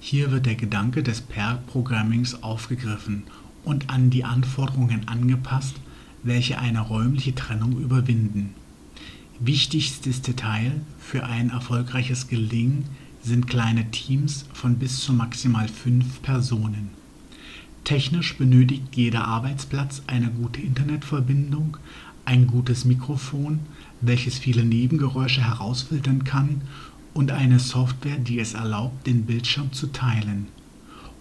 Hier 0.00 0.30
wird 0.30 0.46
der 0.46 0.54
Gedanke 0.54 1.02
des 1.02 1.20
Pair-Programmings 1.20 2.42
aufgegriffen 2.42 3.24
und 3.64 3.90
an 3.90 4.10
die 4.10 4.24
Anforderungen 4.24 5.08
angepasst, 5.08 5.76
welche 6.22 6.58
eine 6.58 6.80
räumliche 6.80 7.34
Trennung 7.34 7.78
überwinden. 7.78 8.54
Wichtigstes 9.40 10.22
Detail 10.22 10.80
für 10.98 11.24
ein 11.24 11.50
erfolgreiches 11.50 12.28
Gelingen 12.28 12.84
sind 13.22 13.46
kleine 13.46 13.90
Teams 13.90 14.46
von 14.52 14.76
bis 14.76 15.00
zu 15.00 15.12
maximal 15.12 15.68
fünf 15.68 16.22
Personen. 16.22 16.90
Technisch 17.84 18.36
benötigt 18.36 18.94
jeder 18.94 19.24
Arbeitsplatz 19.26 20.02
eine 20.06 20.30
gute 20.30 20.60
Internetverbindung, 20.60 21.76
ein 22.24 22.46
gutes 22.46 22.84
Mikrofon, 22.84 23.60
welches 24.00 24.38
viele 24.38 24.64
Nebengeräusche 24.64 25.44
herausfiltern 25.44 26.24
kann, 26.24 26.62
und 27.14 27.30
eine 27.30 27.58
Software, 27.58 28.16
die 28.16 28.38
es 28.38 28.54
erlaubt, 28.54 29.06
den 29.06 29.26
Bildschirm 29.26 29.72
zu 29.72 29.88
teilen. 29.88 30.46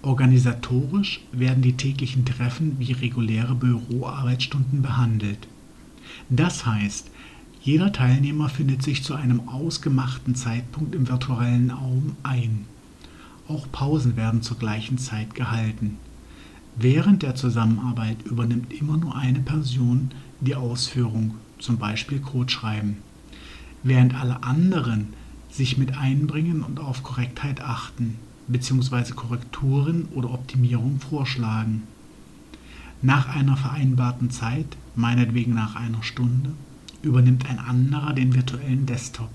Organisatorisch 0.01 1.21
werden 1.31 1.61
die 1.61 1.77
täglichen 1.77 2.25
Treffen 2.25 2.79
wie 2.79 2.93
reguläre 2.93 3.55
Büroarbeitsstunden 3.55 4.81
behandelt. 4.81 5.47
Das 6.29 6.65
heißt, 6.65 7.10
jeder 7.63 7.93
Teilnehmer 7.93 8.49
findet 8.49 8.81
sich 8.81 9.03
zu 9.03 9.13
einem 9.13 9.47
ausgemachten 9.47 10.33
Zeitpunkt 10.33 10.95
im 10.95 11.07
virtuellen 11.07 11.69
Raum 11.69 12.15
ein. 12.23 12.65
Auch 13.47 13.71
Pausen 13.71 14.15
werden 14.15 14.41
zur 14.41 14.57
gleichen 14.57 14.97
Zeit 14.97 15.35
gehalten. 15.35 15.97
Während 16.75 17.21
der 17.21 17.35
Zusammenarbeit 17.35 18.23
übernimmt 18.23 18.73
immer 18.73 18.97
nur 18.97 19.15
eine 19.15 19.41
Person 19.41 20.09
die 20.39 20.55
Ausführung, 20.55 21.35
zum 21.59 21.77
Beispiel 21.77 22.19
Code 22.19 22.51
schreiben, 22.51 22.97
während 23.83 24.15
alle 24.15 24.41
anderen 24.41 25.13
sich 25.51 25.77
mit 25.77 25.97
einbringen 25.97 26.63
und 26.63 26.79
auf 26.79 27.03
Korrektheit 27.03 27.61
achten, 27.61 28.15
bzw. 28.47 29.11
Korrekturen 29.11 30.07
oder 30.15 30.33
Optimierungen 30.33 30.99
vorschlagen. 30.99 31.83
Nach 33.03 33.27
einer 33.27 33.57
vereinbarten 33.57 34.31
Zeit, 34.31 34.77
meinetwegen 34.95 35.53
nach 35.53 35.75
einer 35.75 36.01
Stunde, 36.01 36.53
übernimmt 37.01 37.49
ein 37.49 37.59
anderer 37.59 38.13
den 38.13 38.33
virtuellen 38.33 38.85
Desktop, 38.85 39.29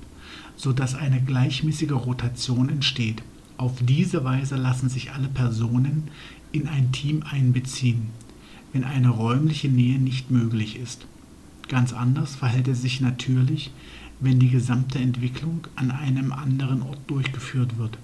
sodass 0.57 0.95
eine 0.95 1.21
gleichmäßige 1.21 1.93
Rotation 1.93 2.69
entsteht. 2.69 3.23
Auf 3.57 3.75
diese 3.81 4.25
Weise 4.25 4.57
lassen 4.57 4.89
sich 4.89 5.13
alle 5.13 5.29
Personen 5.29 6.05
in 6.53 6.69
ein 6.69 6.93
Team 6.93 7.23
einbeziehen, 7.31 8.09
wenn 8.73 8.85
eine 8.85 9.11
räumliche 9.11 9.69
Nähe 9.69 9.99
nicht 9.99 10.31
möglich 10.31 10.77
ist. 10.79 11.07
Ganz 11.69 11.93
anders 11.93 12.37
verhält 12.37 12.69
es 12.69 12.83
sich 12.83 13.01
natürlich, 13.01 13.73
wenn 14.21 14.39
die 14.39 14.51
gesamte 14.51 14.99
Entwicklung 14.99 15.67
an 15.77 15.91
einem 15.91 16.33
anderen 16.33 16.83
Ort 16.83 17.01
durchgeführt 17.07 17.77
wird. 17.77 17.99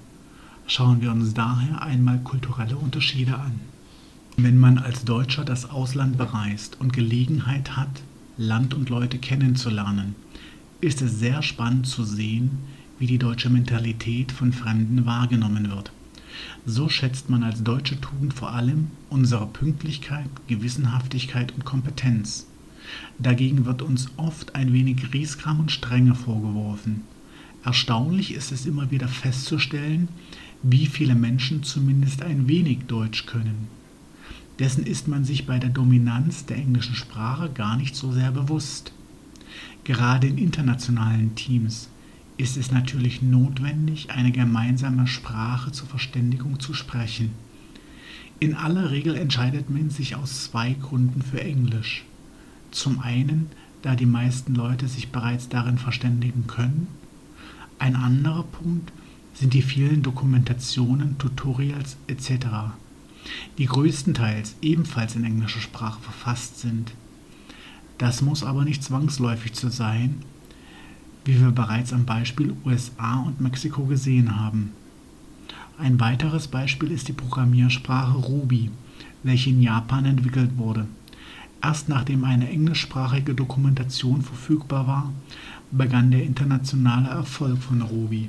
Schauen 0.66 1.00
wir 1.00 1.12
uns 1.12 1.34
daher 1.34 1.82
einmal 1.82 2.18
kulturelle 2.18 2.76
Unterschiede 2.76 3.38
an. 3.38 3.60
Wenn 4.36 4.58
man 4.58 4.78
als 4.78 5.04
Deutscher 5.04 5.44
das 5.44 5.68
Ausland 5.68 6.16
bereist 6.16 6.80
und 6.80 6.92
Gelegenheit 6.92 7.76
hat, 7.76 8.02
Land 8.38 8.72
und 8.72 8.88
Leute 8.88 9.18
kennenzulernen, 9.18 10.14
ist 10.80 11.02
es 11.02 11.18
sehr 11.18 11.42
spannend 11.42 11.86
zu 11.86 12.02
sehen, 12.02 12.58
wie 12.98 13.06
die 13.06 13.18
deutsche 13.18 13.50
Mentalität 13.50 14.32
von 14.32 14.52
Fremden 14.54 15.04
wahrgenommen 15.04 15.70
wird. 15.70 15.92
So 16.64 16.88
schätzt 16.88 17.28
man 17.28 17.42
als 17.42 17.62
deutsche 17.62 18.00
Tugend 18.00 18.32
vor 18.32 18.52
allem 18.52 18.86
unsere 19.10 19.46
Pünktlichkeit, 19.46 20.30
Gewissenhaftigkeit 20.46 21.52
und 21.52 21.66
Kompetenz. 21.66 22.46
Dagegen 23.18 23.66
wird 23.66 23.82
uns 23.82 24.08
oft 24.16 24.54
ein 24.54 24.72
wenig 24.72 25.10
Griesgram 25.10 25.60
und 25.60 25.70
Strenge 25.70 26.14
vorgeworfen. 26.14 27.02
Erstaunlich 27.64 28.32
ist 28.32 28.50
es 28.50 28.64
immer 28.64 28.90
wieder 28.90 29.08
festzustellen, 29.08 30.08
wie 30.62 30.86
viele 30.86 31.14
Menschen 31.14 31.62
zumindest 31.62 32.22
ein 32.22 32.48
wenig 32.48 32.86
Deutsch 32.86 33.26
können. 33.26 33.68
Dessen 34.62 34.86
ist 34.86 35.08
man 35.08 35.24
sich 35.24 35.44
bei 35.44 35.58
der 35.58 35.70
Dominanz 35.70 36.46
der 36.46 36.56
englischen 36.56 36.94
Sprache 36.94 37.50
gar 37.50 37.76
nicht 37.76 37.96
so 37.96 38.12
sehr 38.12 38.30
bewusst. 38.30 38.92
Gerade 39.82 40.28
in 40.28 40.38
internationalen 40.38 41.34
Teams 41.34 41.88
ist 42.36 42.56
es 42.56 42.70
natürlich 42.70 43.22
notwendig, 43.22 44.12
eine 44.12 44.30
gemeinsame 44.30 45.08
Sprache 45.08 45.72
zur 45.72 45.88
Verständigung 45.88 46.60
zu 46.60 46.74
sprechen. 46.74 47.32
In 48.38 48.54
aller 48.54 48.92
Regel 48.92 49.16
entscheidet 49.16 49.68
man 49.68 49.90
sich 49.90 50.14
aus 50.14 50.44
zwei 50.44 50.74
Gründen 50.74 51.22
für 51.22 51.40
Englisch. 51.40 52.04
Zum 52.70 53.00
einen, 53.00 53.48
da 53.82 53.96
die 53.96 54.06
meisten 54.06 54.54
Leute 54.54 54.86
sich 54.86 55.10
bereits 55.10 55.48
darin 55.48 55.78
verständigen 55.78 56.46
können. 56.46 56.86
Ein 57.80 57.96
anderer 57.96 58.44
Punkt 58.44 58.92
sind 59.34 59.54
die 59.54 59.62
vielen 59.62 60.04
Dokumentationen, 60.04 61.18
Tutorials 61.18 61.96
etc., 62.06 62.46
die 63.58 63.66
größtenteils 63.66 64.56
ebenfalls 64.62 65.16
in 65.16 65.24
englischer 65.24 65.60
Sprache 65.60 66.00
verfasst 66.00 66.60
sind. 66.60 66.92
Das 67.98 68.22
muss 68.22 68.42
aber 68.42 68.64
nicht 68.64 68.82
zwangsläufig 68.82 69.54
so 69.54 69.68
sein, 69.68 70.22
wie 71.24 71.40
wir 71.40 71.50
bereits 71.50 71.92
am 71.92 72.04
Beispiel 72.04 72.54
USA 72.64 73.20
und 73.20 73.40
Mexiko 73.40 73.84
gesehen 73.84 74.40
haben. 74.40 74.72
Ein 75.78 76.00
weiteres 76.00 76.48
Beispiel 76.48 76.90
ist 76.90 77.08
die 77.08 77.12
Programmiersprache 77.12 78.16
Ruby, 78.16 78.70
welche 79.22 79.50
in 79.50 79.62
Japan 79.62 80.04
entwickelt 80.04 80.56
wurde. 80.56 80.86
Erst 81.62 81.88
nachdem 81.88 82.24
eine 82.24 82.48
englischsprachige 82.50 83.34
Dokumentation 83.34 84.22
verfügbar 84.22 84.86
war, 84.86 85.12
begann 85.70 86.10
der 86.10 86.24
internationale 86.24 87.08
Erfolg 87.08 87.62
von 87.62 87.82
Ruby. 87.82 88.28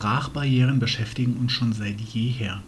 Sprachbarrieren 0.00 0.78
beschäftigen 0.78 1.34
uns 1.34 1.52
schon 1.52 1.74
seit 1.74 2.00
jeher, 2.00 2.62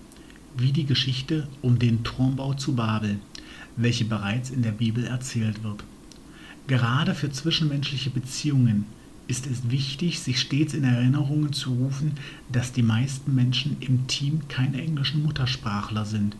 wie 0.56 0.72
die 0.72 0.86
Geschichte 0.86 1.48
um 1.62 1.78
den 1.78 2.04
Turmbau 2.04 2.54
zu 2.54 2.74
Babel, 2.74 3.18
welche 3.76 4.04
bereits 4.04 4.50
in 4.50 4.62
der 4.62 4.72
Bibel 4.72 5.04
erzählt 5.04 5.62
wird. 5.62 5.84
Gerade 6.66 7.14
für 7.14 7.30
zwischenmenschliche 7.30 8.10
Beziehungen 8.10 8.86
ist 9.28 9.46
es 9.46 9.70
wichtig, 9.70 10.20
sich 10.20 10.40
stets 10.40 10.74
in 10.74 10.84
Erinnerung 10.84 11.52
zu 11.52 11.72
rufen, 11.72 12.12
dass 12.50 12.72
die 12.72 12.82
meisten 12.82 13.34
Menschen 13.34 13.76
im 13.80 14.06
Team 14.06 14.40
keine 14.48 14.82
englischen 14.82 15.22
Muttersprachler 15.22 16.04
sind. 16.04 16.36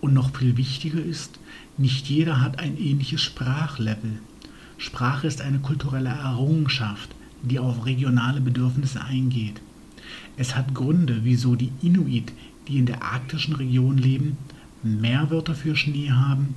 Und 0.00 0.14
noch 0.14 0.36
viel 0.36 0.56
wichtiger 0.56 1.02
ist, 1.02 1.38
nicht 1.78 2.08
jeder 2.08 2.40
hat 2.40 2.58
ein 2.58 2.78
ähnliches 2.78 3.22
Sprachlevel. 3.22 4.20
Sprache 4.78 5.26
ist 5.26 5.40
eine 5.40 5.58
kulturelle 5.58 6.10
Errungenschaft, 6.10 7.10
die 7.42 7.58
auf 7.58 7.86
regionale 7.86 8.40
Bedürfnisse 8.40 9.02
eingeht. 9.02 9.60
Es 10.36 10.54
hat 10.54 10.74
Gründe, 10.74 11.20
wieso 11.22 11.56
die 11.56 11.72
Inuit, 11.82 12.32
die 12.68 12.78
in 12.78 12.86
der 12.86 13.02
arktischen 13.02 13.54
Region 13.54 13.98
leben, 13.98 14.36
mehr 14.82 15.30
Wörter 15.30 15.54
für 15.54 15.76
Schnee 15.76 16.10
haben 16.10 16.54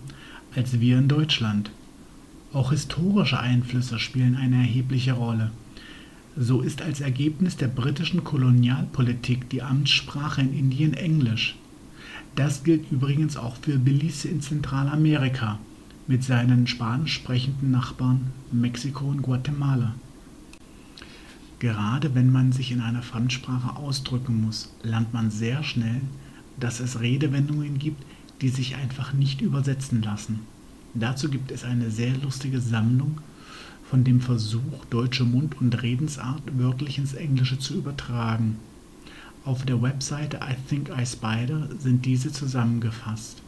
als 0.56 0.80
wir 0.80 0.98
in 0.98 1.08
Deutschland. 1.08 1.72
Auch 2.54 2.72
historische 2.72 3.40
Einflüsse 3.40 4.00
spielen 4.00 4.36
eine 4.36 4.58
erhebliche 4.58 5.14
Rolle. 5.14 5.52
So 6.36 6.62
ist 6.62 6.82
als 6.82 7.02
Ergebnis 7.02 7.58
der 7.58 7.68
britischen 7.68 8.24
Kolonialpolitik 8.24 9.50
die 9.50 9.62
Amtssprache 9.62 10.42
in 10.42 10.58
Indien 10.58 10.94
Englisch. 10.94 11.56
Das 12.36 12.64
gilt 12.64 12.92
übrigens 12.92 13.38
auch 13.38 13.58
für 13.58 13.78
Belize 13.78 14.28
in 14.28 14.42
Zentralamerika 14.42 15.60
mit 16.08 16.24
seinen 16.24 16.66
spanisch 16.66 17.14
sprechenden 17.14 17.72
Nachbarn 17.72 18.32
Mexiko 18.52 19.06
und 19.06 19.22
Guatemala. 19.22 19.96
Gerade 21.60 22.16
wenn 22.16 22.32
man 22.32 22.54
sich 22.54 22.72
in 22.72 22.80
einer 22.80 23.02
Fremdsprache 23.02 23.76
ausdrücken 23.76 24.42
muss, 24.42 24.74
lernt 24.82 25.14
man 25.14 25.30
sehr 25.30 25.64
schnell, 25.64 26.02
dass 26.58 26.80
es 26.80 27.02
Redewendungen 27.02 27.78
gibt, 27.78 28.04
die 28.42 28.50
sich 28.50 28.76
einfach 28.76 29.14
nicht 29.14 29.42
übersetzen 29.42 30.02
lassen. 30.02 30.40
Dazu 30.94 31.30
gibt 31.30 31.52
es 31.52 31.66
eine 31.66 31.92
sehr 31.92 32.16
lustige 32.18 32.62
Sammlung 32.62 33.20
von 33.90 34.04
dem 34.04 34.22
Versuch, 34.22 34.86
deutsche 34.90 35.26
Mund- 35.26 35.60
und 35.60 35.82
Redensart 35.82 36.44
wörtlich 36.58 36.98
ins 36.98 37.14
Englische 37.14 37.60
zu 37.60 37.76
übertragen. 37.76 38.58
Auf 39.44 39.66
der 39.66 39.82
Webseite 39.82 40.38
I 40.38 40.56
Think 40.68 40.90
I 40.90 41.06
Spider 41.06 41.68
sind 41.78 42.06
diese 42.06 42.32
zusammengefasst. 42.32 43.42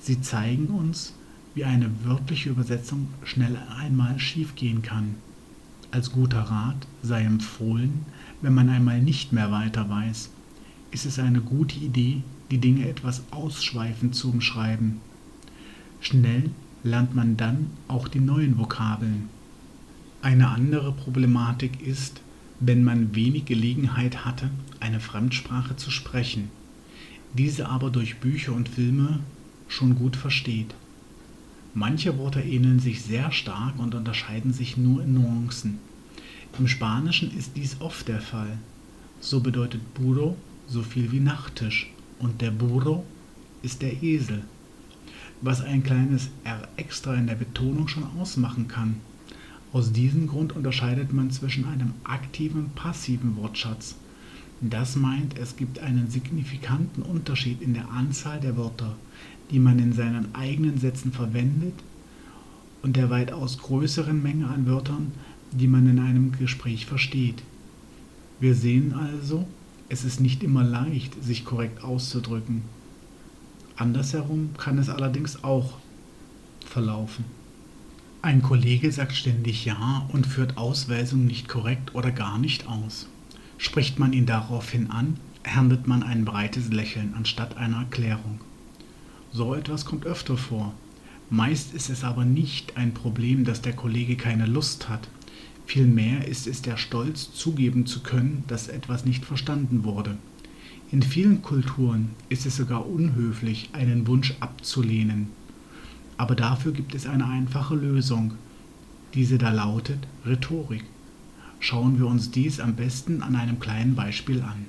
Sie 0.00 0.20
zeigen 0.20 0.66
uns, 0.66 1.14
wie 1.54 1.64
eine 1.64 1.90
wörtliche 2.04 2.50
Übersetzung 2.50 3.08
schnell 3.22 3.56
einmal 3.78 4.18
schiefgehen 4.18 4.82
kann. 4.82 5.16
Als 5.90 6.12
guter 6.12 6.40
Rat 6.40 6.86
sei 7.02 7.22
empfohlen, 7.22 8.04
wenn 8.42 8.54
man 8.54 8.68
einmal 8.68 9.00
nicht 9.00 9.32
mehr 9.32 9.50
weiter 9.50 9.88
weiß, 9.88 10.30
ist 10.90 11.06
es 11.06 11.18
eine 11.18 11.40
gute 11.40 11.78
Idee, 11.78 12.22
die 12.50 12.58
Dinge 12.58 12.88
etwas 12.88 13.22
ausschweifend 13.30 14.14
zu 14.14 14.30
umschreiben. 14.30 15.00
Schnell 16.00 16.50
lernt 16.82 17.14
man 17.14 17.36
dann 17.36 17.70
auch 17.88 18.08
die 18.08 18.20
neuen 18.20 18.58
Vokabeln. 18.58 19.28
Eine 20.22 20.48
andere 20.48 20.92
Problematik 20.92 21.82
ist, 21.82 22.20
wenn 22.60 22.84
man 22.84 23.14
wenig 23.14 23.44
Gelegenheit 23.44 24.24
hatte, 24.24 24.50
eine 24.80 25.00
Fremdsprache 25.00 25.76
zu 25.76 25.90
sprechen, 25.90 26.50
diese 27.34 27.68
aber 27.68 27.90
durch 27.90 28.18
Bücher 28.18 28.52
und 28.52 28.68
Filme 28.68 29.20
schon 29.68 29.96
gut 29.96 30.16
versteht. 30.16 30.74
Manche 31.78 32.16
Worte 32.16 32.40
ähneln 32.40 32.80
sich 32.80 33.02
sehr 33.02 33.30
stark 33.32 33.78
und 33.78 33.94
unterscheiden 33.94 34.50
sich 34.54 34.78
nur 34.78 35.02
in 35.02 35.12
Nuancen. 35.12 35.76
Im 36.58 36.68
Spanischen 36.68 37.36
ist 37.36 37.54
dies 37.54 37.82
oft 37.82 38.08
der 38.08 38.22
Fall. 38.22 38.56
So 39.20 39.40
bedeutet 39.40 39.82
Burro 39.92 40.38
so 40.66 40.82
viel 40.82 41.12
wie 41.12 41.20
Nachttisch 41.20 41.90
und 42.18 42.40
der 42.40 42.50
Burro 42.50 43.04
ist 43.60 43.82
der 43.82 44.02
Esel, 44.02 44.42
was 45.42 45.60
ein 45.60 45.82
kleines 45.82 46.30
R 46.44 46.66
extra 46.78 47.14
in 47.14 47.26
der 47.26 47.34
Betonung 47.34 47.88
schon 47.88 48.06
ausmachen 48.18 48.68
kann. 48.68 48.96
Aus 49.74 49.92
diesem 49.92 50.28
Grund 50.28 50.56
unterscheidet 50.56 51.12
man 51.12 51.30
zwischen 51.30 51.66
einem 51.66 51.92
aktiven 52.04 52.60
und 52.62 52.74
passiven 52.74 53.36
Wortschatz. 53.36 53.96
Das 54.62 54.96
meint, 54.96 55.38
es 55.38 55.56
gibt 55.56 55.80
einen 55.80 56.08
signifikanten 56.08 57.02
Unterschied 57.02 57.60
in 57.60 57.74
der 57.74 57.90
Anzahl 57.90 58.40
der 58.40 58.56
Wörter, 58.56 58.96
die 59.50 59.58
man 59.58 59.78
in 59.78 59.92
seinen 59.92 60.34
eigenen 60.34 60.78
Sätzen 60.78 61.12
verwendet, 61.12 61.74
und 62.82 62.94
der 62.94 63.10
weitaus 63.10 63.58
größeren 63.58 64.22
Menge 64.22 64.46
an 64.46 64.66
Wörtern, 64.66 65.10
die 65.50 65.66
man 65.66 65.88
in 65.88 65.98
einem 65.98 66.30
Gespräch 66.30 66.86
versteht. 66.86 67.42
Wir 68.38 68.54
sehen 68.54 68.92
also, 68.92 69.46
es 69.88 70.04
ist 70.04 70.20
nicht 70.20 70.44
immer 70.44 70.62
leicht, 70.62 71.22
sich 71.24 71.44
korrekt 71.44 71.82
auszudrücken. 71.82 72.62
Andersherum 73.76 74.50
kann 74.56 74.78
es 74.78 74.88
allerdings 74.88 75.42
auch 75.42 75.78
verlaufen. 76.64 77.24
Ein 78.22 78.42
Kollege 78.42 78.90
sagt 78.92 79.14
ständig 79.14 79.64
Ja 79.64 80.08
und 80.12 80.26
führt 80.26 80.56
Ausweisungen 80.56 81.26
nicht 81.26 81.48
korrekt 81.48 81.94
oder 81.94 82.10
gar 82.10 82.38
nicht 82.38 82.68
aus. 82.68 83.08
Spricht 83.58 83.98
man 83.98 84.12
ihn 84.12 84.26
daraufhin 84.26 84.90
an, 84.90 85.16
erntet 85.42 85.86
man 85.86 86.02
ein 86.02 86.24
breites 86.24 86.72
Lächeln 86.72 87.14
anstatt 87.16 87.56
einer 87.56 87.78
Erklärung. 87.78 88.40
So 89.36 89.54
etwas 89.54 89.84
kommt 89.84 90.06
öfter 90.06 90.38
vor. 90.38 90.72
Meist 91.28 91.74
ist 91.74 91.90
es 91.90 92.04
aber 92.04 92.24
nicht 92.24 92.78
ein 92.78 92.94
Problem, 92.94 93.44
dass 93.44 93.60
der 93.60 93.74
Kollege 93.74 94.16
keine 94.16 94.46
Lust 94.46 94.88
hat. 94.88 95.10
Vielmehr 95.66 96.26
ist 96.26 96.46
es 96.46 96.62
der 96.62 96.78
Stolz, 96.78 97.34
zugeben 97.34 97.84
zu 97.84 98.02
können, 98.02 98.44
dass 98.46 98.68
etwas 98.68 99.04
nicht 99.04 99.26
verstanden 99.26 99.84
wurde. 99.84 100.16
In 100.90 101.02
vielen 101.02 101.42
Kulturen 101.42 102.12
ist 102.30 102.46
es 102.46 102.56
sogar 102.56 102.88
unhöflich, 102.88 103.68
einen 103.74 104.06
Wunsch 104.06 104.32
abzulehnen. 104.40 105.28
Aber 106.16 106.34
dafür 106.34 106.72
gibt 106.72 106.94
es 106.94 107.06
eine 107.06 107.26
einfache 107.26 107.74
Lösung. 107.74 108.32
Diese 109.12 109.36
da 109.36 109.50
lautet 109.50 109.98
Rhetorik. 110.24 110.84
Schauen 111.60 111.98
wir 111.98 112.06
uns 112.06 112.30
dies 112.30 112.58
am 112.58 112.74
besten 112.74 113.20
an 113.20 113.36
einem 113.36 113.60
kleinen 113.60 113.96
Beispiel 113.96 114.40
an. 114.40 114.64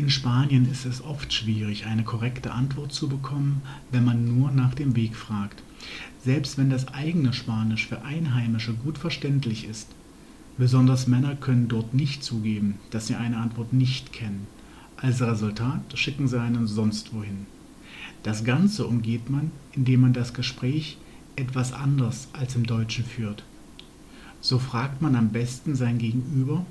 In 0.00 0.10
Spanien 0.10 0.70
ist 0.70 0.86
es 0.86 1.02
oft 1.02 1.32
schwierig, 1.32 1.86
eine 1.86 2.04
korrekte 2.04 2.52
Antwort 2.52 2.92
zu 2.92 3.08
bekommen, 3.08 3.62
wenn 3.90 4.04
man 4.04 4.38
nur 4.38 4.52
nach 4.52 4.72
dem 4.74 4.94
Weg 4.94 5.16
fragt. 5.16 5.60
Selbst 6.24 6.56
wenn 6.56 6.70
das 6.70 6.86
eigene 6.86 7.32
Spanisch 7.32 7.88
für 7.88 8.02
Einheimische 8.02 8.74
gut 8.74 8.96
verständlich 8.96 9.66
ist. 9.66 9.88
Besonders 10.56 11.08
Männer 11.08 11.34
können 11.34 11.66
dort 11.66 11.94
nicht 11.94 12.22
zugeben, 12.22 12.76
dass 12.90 13.08
sie 13.08 13.16
eine 13.16 13.38
Antwort 13.38 13.72
nicht 13.72 14.12
kennen. 14.12 14.46
Als 14.96 15.20
Resultat 15.20 15.98
schicken 15.98 16.28
sie 16.28 16.40
einen 16.40 16.68
sonst 16.68 17.12
wohin. 17.12 17.46
Das 18.22 18.44
Ganze 18.44 18.86
umgeht 18.86 19.28
man, 19.30 19.50
indem 19.72 20.02
man 20.02 20.12
das 20.12 20.32
Gespräch 20.32 20.96
etwas 21.34 21.72
anders 21.72 22.28
als 22.34 22.54
im 22.54 22.66
Deutschen 22.66 23.04
führt. 23.04 23.42
So 24.40 24.60
fragt 24.60 25.02
man 25.02 25.16
am 25.16 25.30
besten 25.30 25.74
sein 25.74 25.98
Gegenüber, 25.98 26.64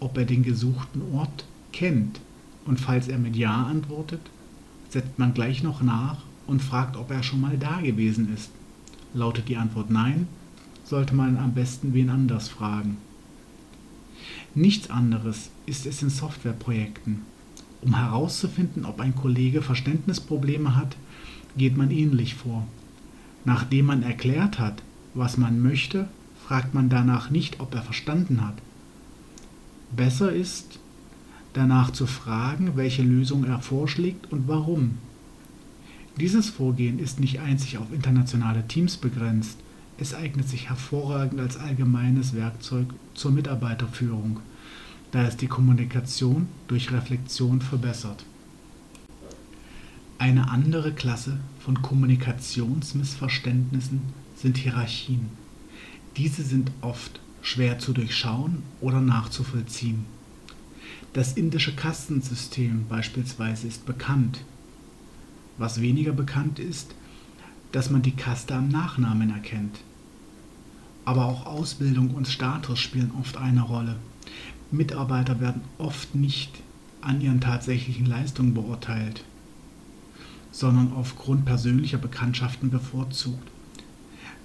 ob 0.00 0.16
er 0.16 0.24
den 0.24 0.42
gesuchten 0.42 1.02
Ort 1.12 1.44
kennt 1.72 2.22
und 2.70 2.78
falls 2.78 3.08
er 3.08 3.18
mit 3.18 3.34
Ja 3.34 3.64
antwortet, 3.64 4.20
setzt 4.90 5.18
man 5.18 5.34
gleich 5.34 5.64
noch 5.64 5.82
nach 5.82 6.18
und 6.46 6.62
fragt, 6.62 6.96
ob 6.96 7.10
er 7.10 7.24
schon 7.24 7.40
mal 7.40 7.58
da 7.58 7.80
gewesen 7.80 8.32
ist. 8.32 8.52
Lautet 9.12 9.48
die 9.48 9.56
Antwort 9.56 9.90
Nein, 9.90 10.28
sollte 10.84 11.16
man 11.16 11.36
am 11.36 11.52
besten 11.52 11.94
wen 11.94 12.10
anders 12.10 12.48
fragen. 12.48 12.98
Nichts 14.54 14.88
anderes 14.88 15.50
ist 15.66 15.84
es 15.84 16.00
in 16.00 16.10
Softwareprojekten. 16.10 17.22
Um 17.80 17.96
herauszufinden, 17.96 18.84
ob 18.84 19.00
ein 19.00 19.16
Kollege 19.16 19.62
Verständnisprobleme 19.62 20.76
hat, 20.76 20.96
geht 21.56 21.76
man 21.76 21.90
ähnlich 21.90 22.36
vor. 22.36 22.68
Nachdem 23.44 23.86
man 23.86 24.04
erklärt 24.04 24.60
hat, 24.60 24.80
was 25.14 25.36
man 25.36 25.60
möchte, 25.60 26.08
fragt 26.46 26.72
man 26.72 26.88
danach 26.88 27.30
nicht, 27.30 27.58
ob 27.58 27.74
er 27.74 27.82
verstanden 27.82 28.46
hat. 28.46 28.58
Besser 29.90 30.32
ist, 30.32 30.78
danach 31.52 31.90
zu 31.90 32.06
fragen, 32.06 32.76
welche 32.76 33.02
Lösung 33.02 33.44
er 33.44 33.60
vorschlägt 33.60 34.32
und 34.32 34.48
warum. 34.48 34.96
Dieses 36.18 36.48
Vorgehen 36.50 36.98
ist 36.98 37.20
nicht 37.20 37.38
einzig 37.40 37.78
auf 37.78 37.92
internationale 37.92 38.66
Teams 38.68 38.96
begrenzt, 38.96 39.58
es 39.98 40.14
eignet 40.14 40.48
sich 40.48 40.68
hervorragend 40.68 41.40
als 41.40 41.56
allgemeines 41.56 42.34
Werkzeug 42.34 42.86
zur 43.14 43.30
Mitarbeiterführung, 43.32 44.40
da 45.12 45.24
es 45.24 45.36
die 45.36 45.46
Kommunikation 45.46 46.48
durch 46.68 46.92
Reflexion 46.92 47.60
verbessert. 47.60 48.24
Eine 50.18 50.50
andere 50.50 50.92
Klasse 50.92 51.38
von 51.58 51.82
Kommunikationsmissverständnissen 51.82 54.00
sind 54.36 54.56
Hierarchien. 54.58 55.30
Diese 56.16 56.42
sind 56.42 56.70
oft 56.82 57.20
schwer 57.42 57.78
zu 57.78 57.92
durchschauen 57.92 58.62
oder 58.80 59.00
nachzuvollziehen. 59.00 60.04
Das 61.12 61.32
indische 61.32 61.74
Kastensystem 61.74 62.86
beispielsweise 62.88 63.66
ist 63.66 63.86
bekannt. 63.86 64.44
Was 65.58 65.80
weniger 65.80 66.12
bekannt 66.12 66.58
ist, 66.58 66.94
dass 67.72 67.90
man 67.90 68.02
die 68.02 68.16
Kaste 68.16 68.54
am 68.54 68.68
Nachnamen 68.68 69.30
erkennt. 69.30 69.78
Aber 71.04 71.26
auch 71.26 71.46
Ausbildung 71.46 72.10
und 72.10 72.28
Status 72.28 72.78
spielen 72.78 73.12
oft 73.20 73.36
eine 73.36 73.62
Rolle. 73.62 73.96
Mitarbeiter 74.70 75.40
werden 75.40 75.62
oft 75.78 76.14
nicht 76.14 76.60
an 77.00 77.20
ihren 77.20 77.40
tatsächlichen 77.40 78.06
Leistungen 78.06 78.54
beurteilt 78.54 79.24
sondern 80.52 80.92
aufgrund 80.92 81.44
persönlicher 81.44 81.98
Bekanntschaften 81.98 82.70
bevorzugt. 82.70 83.48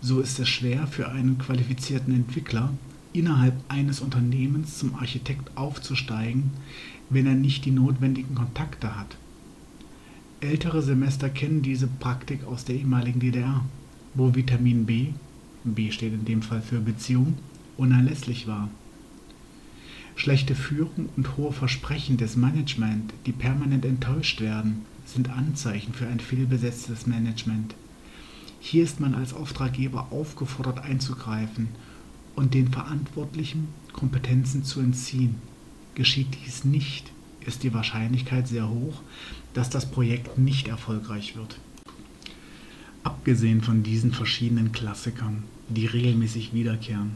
So 0.01 0.19
ist 0.19 0.39
es 0.39 0.49
schwer 0.49 0.87
für 0.87 1.09
einen 1.09 1.37
qualifizierten 1.37 2.13
Entwickler, 2.13 2.71
innerhalb 3.15 3.55
eines 3.69 4.01
Unternehmens 4.01 4.77
zum 4.77 4.95
Architekt 4.95 5.55
aufzusteigen, 5.55 6.51
wenn 7.09 7.25
er 7.25 7.35
nicht 7.35 7.65
die 7.65 7.71
notwendigen 7.71 8.35
Kontakte 8.35 8.95
hat. 8.95 9.17
Ältere 10.41 10.81
Semester 10.81 11.29
kennen 11.29 11.61
diese 11.61 11.87
Praktik 11.87 12.45
aus 12.45 12.65
der 12.65 12.75
ehemaligen 12.75 13.19
DDR, 13.19 13.63
wo 14.13 14.35
Vitamin 14.35 14.85
B, 14.85 15.07
B 15.63 15.91
steht 15.91 16.13
in 16.13 16.25
dem 16.25 16.41
Fall 16.41 16.61
für 16.61 16.79
Beziehung, 16.79 17.35
unerlässlich 17.77 18.47
war. 18.47 18.69
Schlechte 20.15 20.55
Führung 20.55 21.09
und 21.17 21.35
hohe 21.37 21.51
Versprechen 21.51 22.17
des 22.17 22.35
Management, 22.35 23.13
die 23.25 23.31
permanent 23.31 23.85
enttäuscht 23.85 24.39
werden, 24.39 24.85
sind 25.05 25.29
Anzeichen 25.29 25.93
für 25.93 26.07
ein 26.07 26.19
fehlbesetztes 26.19 27.05
Management. 27.05 27.75
Hier 28.59 28.83
ist 28.83 28.99
man 28.99 29.13
als 29.13 29.33
Auftraggeber 29.33 30.07
aufgefordert 30.11 30.79
einzugreifen 30.79 31.67
und 32.35 32.53
den 32.53 32.69
Verantwortlichen 32.69 33.69
Kompetenzen 33.93 34.63
zu 34.63 34.79
entziehen. 34.79 35.35
Geschieht 35.95 36.27
dies 36.45 36.65
nicht, 36.65 37.11
ist 37.45 37.63
die 37.63 37.73
Wahrscheinlichkeit 37.73 38.47
sehr 38.47 38.69
hoch, 38.69 39.01
dass 39.53 39.69
das 39.69 39.89
Projekt 39.89 40.37
nicht 40.37 40.67
erfolgreich 40.67 41.35
wird. 41.35 41.57
Abgesehen 43.03 43.61
von 43.61 43.83
diesen 43.83 44.11
verschiedenen 44.11 44.71
Klassikern, 44.71 45.43
die 45.69 45.85
regelmäßig 45.85 46.53
wiederkehren, 46.53 47.11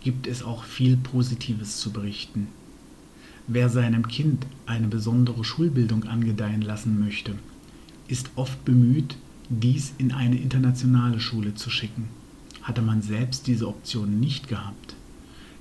gibt 0.00 0.26
es 0.26 0.42
auch 0.42 0.64
viel 0.64 0.96
Positives 0.96 1.78
zu 1.78 1.92
berichten. 1.92 2.48
Wer 3.46 3.68
seinem 3.68 4.08
Kind 4.08 4.46
eine 4.66 4.88
besondere 4.88 5.44
Schulbildung 5.44 6.04
angedeihen 6.04 6.62
lassen 6.62 6.98
möchte, 6.98 7.34
ist 8.08 8.30
oft 8.36 8.64
bemüht, 8.64 9.16
dies 9.48 9.92
in 9.98 10.12
eine 10.12 10.36
internationale 10.36 11.20
Schule 11.20 11.54
zu 11.54 11.70
schicken. 11.70 12.08
Hatte 12.64 12.82
man 12.82 13.00
selbst 13.00 13.46
diese 13.46 13.68
Option 13.68 14.18
nicht 14.18 14.48
gehabt, 14.48 14.96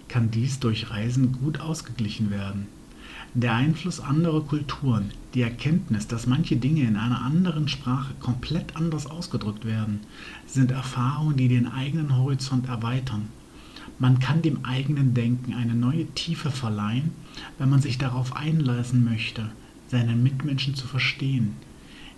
kann 0.08 0.32
dies 0.32 0.60
durch 0.60 0.90
Reisen 0.90 1.32
gut 1.34 1.60
ausgeglichen 1.60 2.32
werden. 2.32 2.66
Der 3.36 3.54
Einfluss 3.54 4.00
anderer 4.00 4.42
Kulturen, 4.42 5.12
die 5.36 5.42
Erkenntnis, 5.42 6.08
dass 6.08 6.28
manche 6.28 6.56
Dinge 6.56 6.82
in 6.82 6.98
einer 6.98 7.22
anderen 7.22 7.68
Sprache 7.68 8.16
komplett 8.20 8.76
anders 8.76 9.06
ausgedrückt 9.06 9.66
werden, 9.66 10.00
sind 10.48 10.72
Erfahrungen, 10.72 11.38
die 11.38 11.48
den 11.48 11.68
eigenen 11.68 12.18
Horizont 12.18 12.68
erweitern 12.68 13.30
man 14.00 14.20
kann 14.20 14.42
dem 14.42 14.66
eigenen 14.66 15.14
Denken 15.14 15.54
eine 15.54 15.76
neue 15.76 16.06
Tiefe 16.08 16.52
verleihen, 16.52 17.12
wenn 17.58 17.70
man 17.70 17.82
sich 17.82 17.98
darauf 17.98 18.36
einlassen 18.36 19.04
möchte, 19.04 19.50
seinen 19.88 20.24
Mitmenschen 20.24 20.76
zu 20.76 20.88
verstehen. 20.88 21.54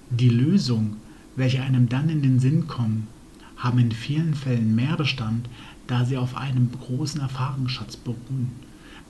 Die 0.10 0.30
Lösung, 0.30 0.96
welche 1.36 1.62
einem 1.62 1.90
dann 1.90 2.10
in 2.10 2.22
den 2.22 2.40
Sinn 2.40 2.68
kommen, 2.68 3.08
haben 3.58 3.80
in 3.80 3.92
vielen 3.92 4.36
Fällen 4.36 4.76
mehr 4.76 4.98
Bestand, 4.98 5.50
da 5.88 6.06
sie 6.06 6.18
auf 6.18 6.36
einem 6.36 6.70
großen 6.72 7.22
Erfahrungsschatz 7.22 7.96
beruhen. 7.98 8.52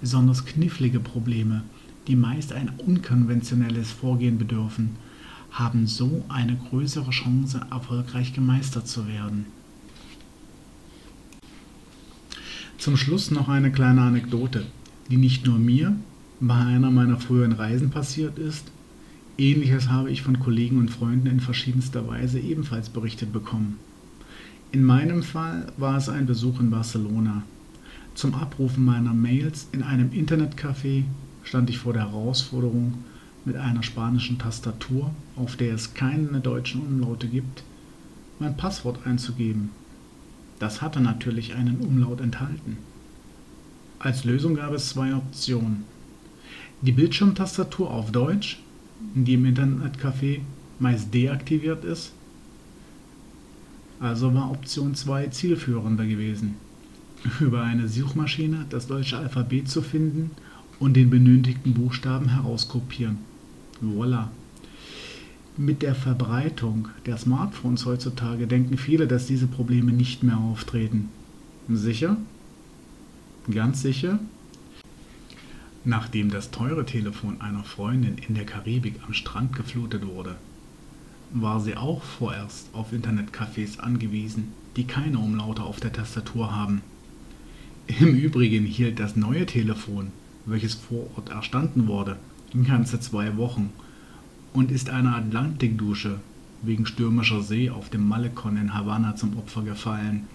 Besonders 0.01 0.45
knifflige 0.45 0.99
Probleme, 0.99 1.63
die 2.08 2.15
meist 2.15 2.53
ein 2.53 2.71
unkonventionelles 2.77 3.91
Vorgehen 3.91 4.38
bedürfen, 4.38 4.91
haben 5.51 5.88
so 5.88 6.25
eine 6.27 6.58
größere 6.69 7.12
Chance, 7.12 7.62
erfolgreich 7.71 8.34
gemeistert 8.34 8.88
zu 8.88 9.08
werden. 9.08 9.45
Zum 12.77 12.97
Schluss 12.97 13.31
noch 13.31 13.47
eine 13.47 13.71
kleine 13.71 14.01
Anekdote, 14.01 14.65
die 15.10 15.17
nicht 15.17 15.45
nur 15.45 15.58
mir 15.58 15.95
bei 16.41 16.55
einer 16.55 16.91
meiner 16.91 17.17
früheren 17.17 17.53
Reisen 17.53 17.89
passiert 17.89 18.38
ist. 18.38 18.69
Ähnliches 19.38 19.89
habe 19.89 20.12
ich 20.12 20.21
von 20.21 20.39
Kollegen 20.39 20.77
und 20.77 20.91
Freunden 20.91 21.27
in 21.27 21.39
verschiedenster 21.39 22.08
Weise 22.08 22.39
ebenfalls 22.39 22.89
berichtet 22.89 23.31
bekommen. 23.31 23.79
In 24.76 24.84
meinem 24.84 25.24
Fall 25.24 25.68
war 25.78 25.96
es 25.96 26.10
ein 26.10 26.26
Besuch 26.26 26.60
in 26.60 26.70
Barcelona. 26.70 27.44
Zum 28.14 28.36
Abrufen 28.36 28.84
meiner 28.84 29.14
Mails 29.14 29.70
in 29.72 29.84
einem 29.84 30.10
Internetcafé 30.10 31.06
stand 31.46 31.70
ich 31.70 31.78
vor 31.78 31.94
der 31.94 32.12
Herausforderung, 32.12 32.96
mit 33.46 33.56
einer 33.56 33.84
spanischen 33.84 34.38
Tastatur, 34.38 35.12
auf 35.38 35.56
der 35.56 35.76
es 35.76 35.94
keine 35.94 36.42
deutschen 36.42 36.82
Umlaute 36.82 37.30
gibt, 37.30 37.64
mein 38.38 38.58
Passwort 38.58 39.08
einzugeben. 39.08 39.70
Das 40.60 40.82
hatte 40.82 41.00
natürlich 41.00 41.56
einen 41.56 41.80
Umlaut 41.80 42.20
enthalten. 42.20 42.76
Als 43.98 44.26
Lösung 44.26 44.56
gab 44.56 44.74
es 44.74 44.90
zwei 44.90 45.16
Optionen. 45.16 45.86
Die 46.82 46.92
Bildschirmtastatur 46.92 47.90
auf 47.90 48.12
Deutsch, 48.12 48.60
die 49.14 49.36
im 49.36 49.46
Internetcafé 49.46 50.42
meist 50.80 51.14
deaktiviert 51.14 51.86
ist, 51.86 52.12
also 53.99 54.34
war 54.34 54.51
Option 54.51 54.95
2 54.95 55.27
zielführender 55.27 56.05
gewesen. 56.05 56.55
Über 57.39 57.63
eine 57.63 57.88
Suchmaschine 57.88 58.65
das 58.69 58.88
deutsche 58.88 59.17
Alphabet 59.17 59.69
zu 59.69 59.81
finden 59.81 60.31
und 60.79 60.95
den 60.95 61.10
benötigten 61.10 61.73
Buchstaben 61.73 62.29
herauskopieren. 62.29 63.17
Voila! 63.81 64.31
Mit 65.58 65.81
der 65.81 65.95
Verbreitung 65.95 66.89
der 67.05 67.17
Smartphones 67.17 67.86
heutzutage 67.86 68.45
denken 68.45 68.77
viele, 68.77 69.08
dass 69.08 69.25
diese 69.25 69.47
Probleme 69.47 69.93
nicht 69.93 70.21
mehr 70.21 70.38
auftreten. 70.38 71.10
Sicher? 71.69 72.17
Ganz 73.49 73.81
sicher? 73.81 74.19
Nachdem 75.86 76.29
das 76.29 76.51
teure 76.51 76.86
Telefon 76.86 77.39
einer 77.39 77.63
Freundin 77.63 78.17
in 78.17 78.36
der 78.36 78.45
Karibik 78.45 78.95
am 79.05 79.13
Strand 79.13 79.55
geflutet 79.55 80.05
wurde, 80.05 80.36
war 81.34 81.60
sie 81.60 81.76
auch 81.76 82.04
vorerst 82.04 82.70
auf 82.74 82.94
Internetcafés 82.94 83.80
angewiesen, 83.80 84.54
die 84.76 84.86
keine 84.86 85.20
Umlaute 85.20 85.64
auf 85.64 85.80
der 85.80 85.94
Tastatur 85.94 86.56
haben. 86.56 86.82
Im 87.88 88.16
Übrigen 88.16 88.66
hielt 88.66 89.00
das 89.00 89.16
neue 89.16 89.46
Telefon, 89.46 90.12
welches 90.46 90.74
vor 90.74 91.08
Ort 91.16 91.30
erstanden 91.30 91.88
wurde, 91.88 92.18
ganze 92.66 93.00
zwei 93.00 93.38
Wochen 93.38 93.70
und 94.54 94.72
ist 94.72 94.90
einer 94.90 95.16
Atlantikdusche 95.16 96.20
wegen 96.62 96.86
stürmischer 96.86 97.42
See 97.42 97.70
auf 97.70 97.90
dem 97.90 98.08
Malecon 98.08 98.58
in 98.58 98.74
Havanna 98.74 99.16
zum 99.16 99.38
Opfer 99.38 99.62
gefallen. 99.64 100.28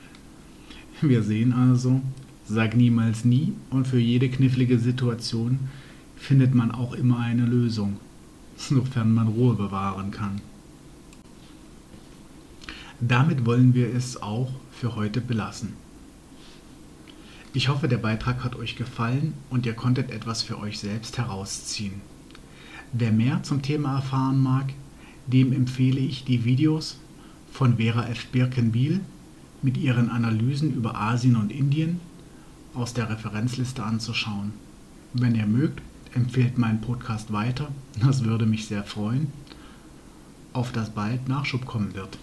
Wir 1.01 1.23
sehen 1.23 1.53
also, 1.53 2.03
sag 2.45 2.77
niemals 2.77 3.25
nie 3.25 3.55
und 3.71 3.87
für 3.87 3.99
jede 3.99 4.29
knifflige 4.29 4.79
Situation 4.79 5.59
findet 6.17 6.55
man 6.55 6.71
auch 6.71 6.93
immer 6.93 7.19
eine 7.19 7.47
Lösung, 7.47 7.97
sofern 8.57 9.15
man 9.15 9.29
Ruhe 9.29 9.55
bewahren 9.55 10.11
kann. 10.11 10.43
Damit 13.01 13.47
wollen 13.47 13.73
wir 13.73 13.95
es 13.95 14.21
auch 14.21 14.51
für 14.73 14.95
heute 14.95 15.23
belassen. 15.23 15.73
Ich 17.55 17.69
hoffe, 17.69 17.89
der 17.89 17.97
Beitrag 17.97 18.45
hat 18.45 18.57
euch 18.57 18.77
gefallen 18.77 19.33
und 19.49 19.65
ihr 19.65 19.73
konntet 19.73 20.11
etwas 20.11 20.43
für 20.43 20.59
euch 20.59 20.79
selbst 20.79 21.17
herausziehen. 21.17 22.03
Wer 22.93 23.11
mehr 23.11 23.43
zum 23.43 23.63
Thema 23.63 23.97
erfahren 23.97 24.41
mag, 24.41 24.75
dem 25.27 25.53
empfehle 25.53 25.99
ich 25.99 26.25
die 26.25 26.45
Videos 26.45 26.99
von 27.51 27.79
Vera 27.79 28.07
F. 28.09 28.27
Birkenbiel 28.29 29.01
mit 29.63 29.79
ihren 29.79 30.11
Analysen 30.11 30.75
über 30.75 30.95
Asien 30.95 31.37
und 31.37 31.51
Indien 31.51 32.01
aus 32.75 32.93
der 32.93 33.09
Referenzliste 33.09 33.83
anzuschauen. 33.83 34.53
Wenn 35.15 35.35
ihr 35.35 35.47
mögt, 35.47 35.81
empfehlt 36.15 36.59
meinen 36.59 36.83
Podcast 36.83 37.33
weiter, 37.33 37.69
das 37.99 38.25
würde 38.25 38.45
mich 38.45 38.67
sehr 38.67 38.85
freuen, 38.85 39.33
auf 40.53 40.71
das 40.71 40.91
bald 40.91 41.29
Nachschub 41.29 41.65
kommen 41.65 41.95
wird. 41.95 42.19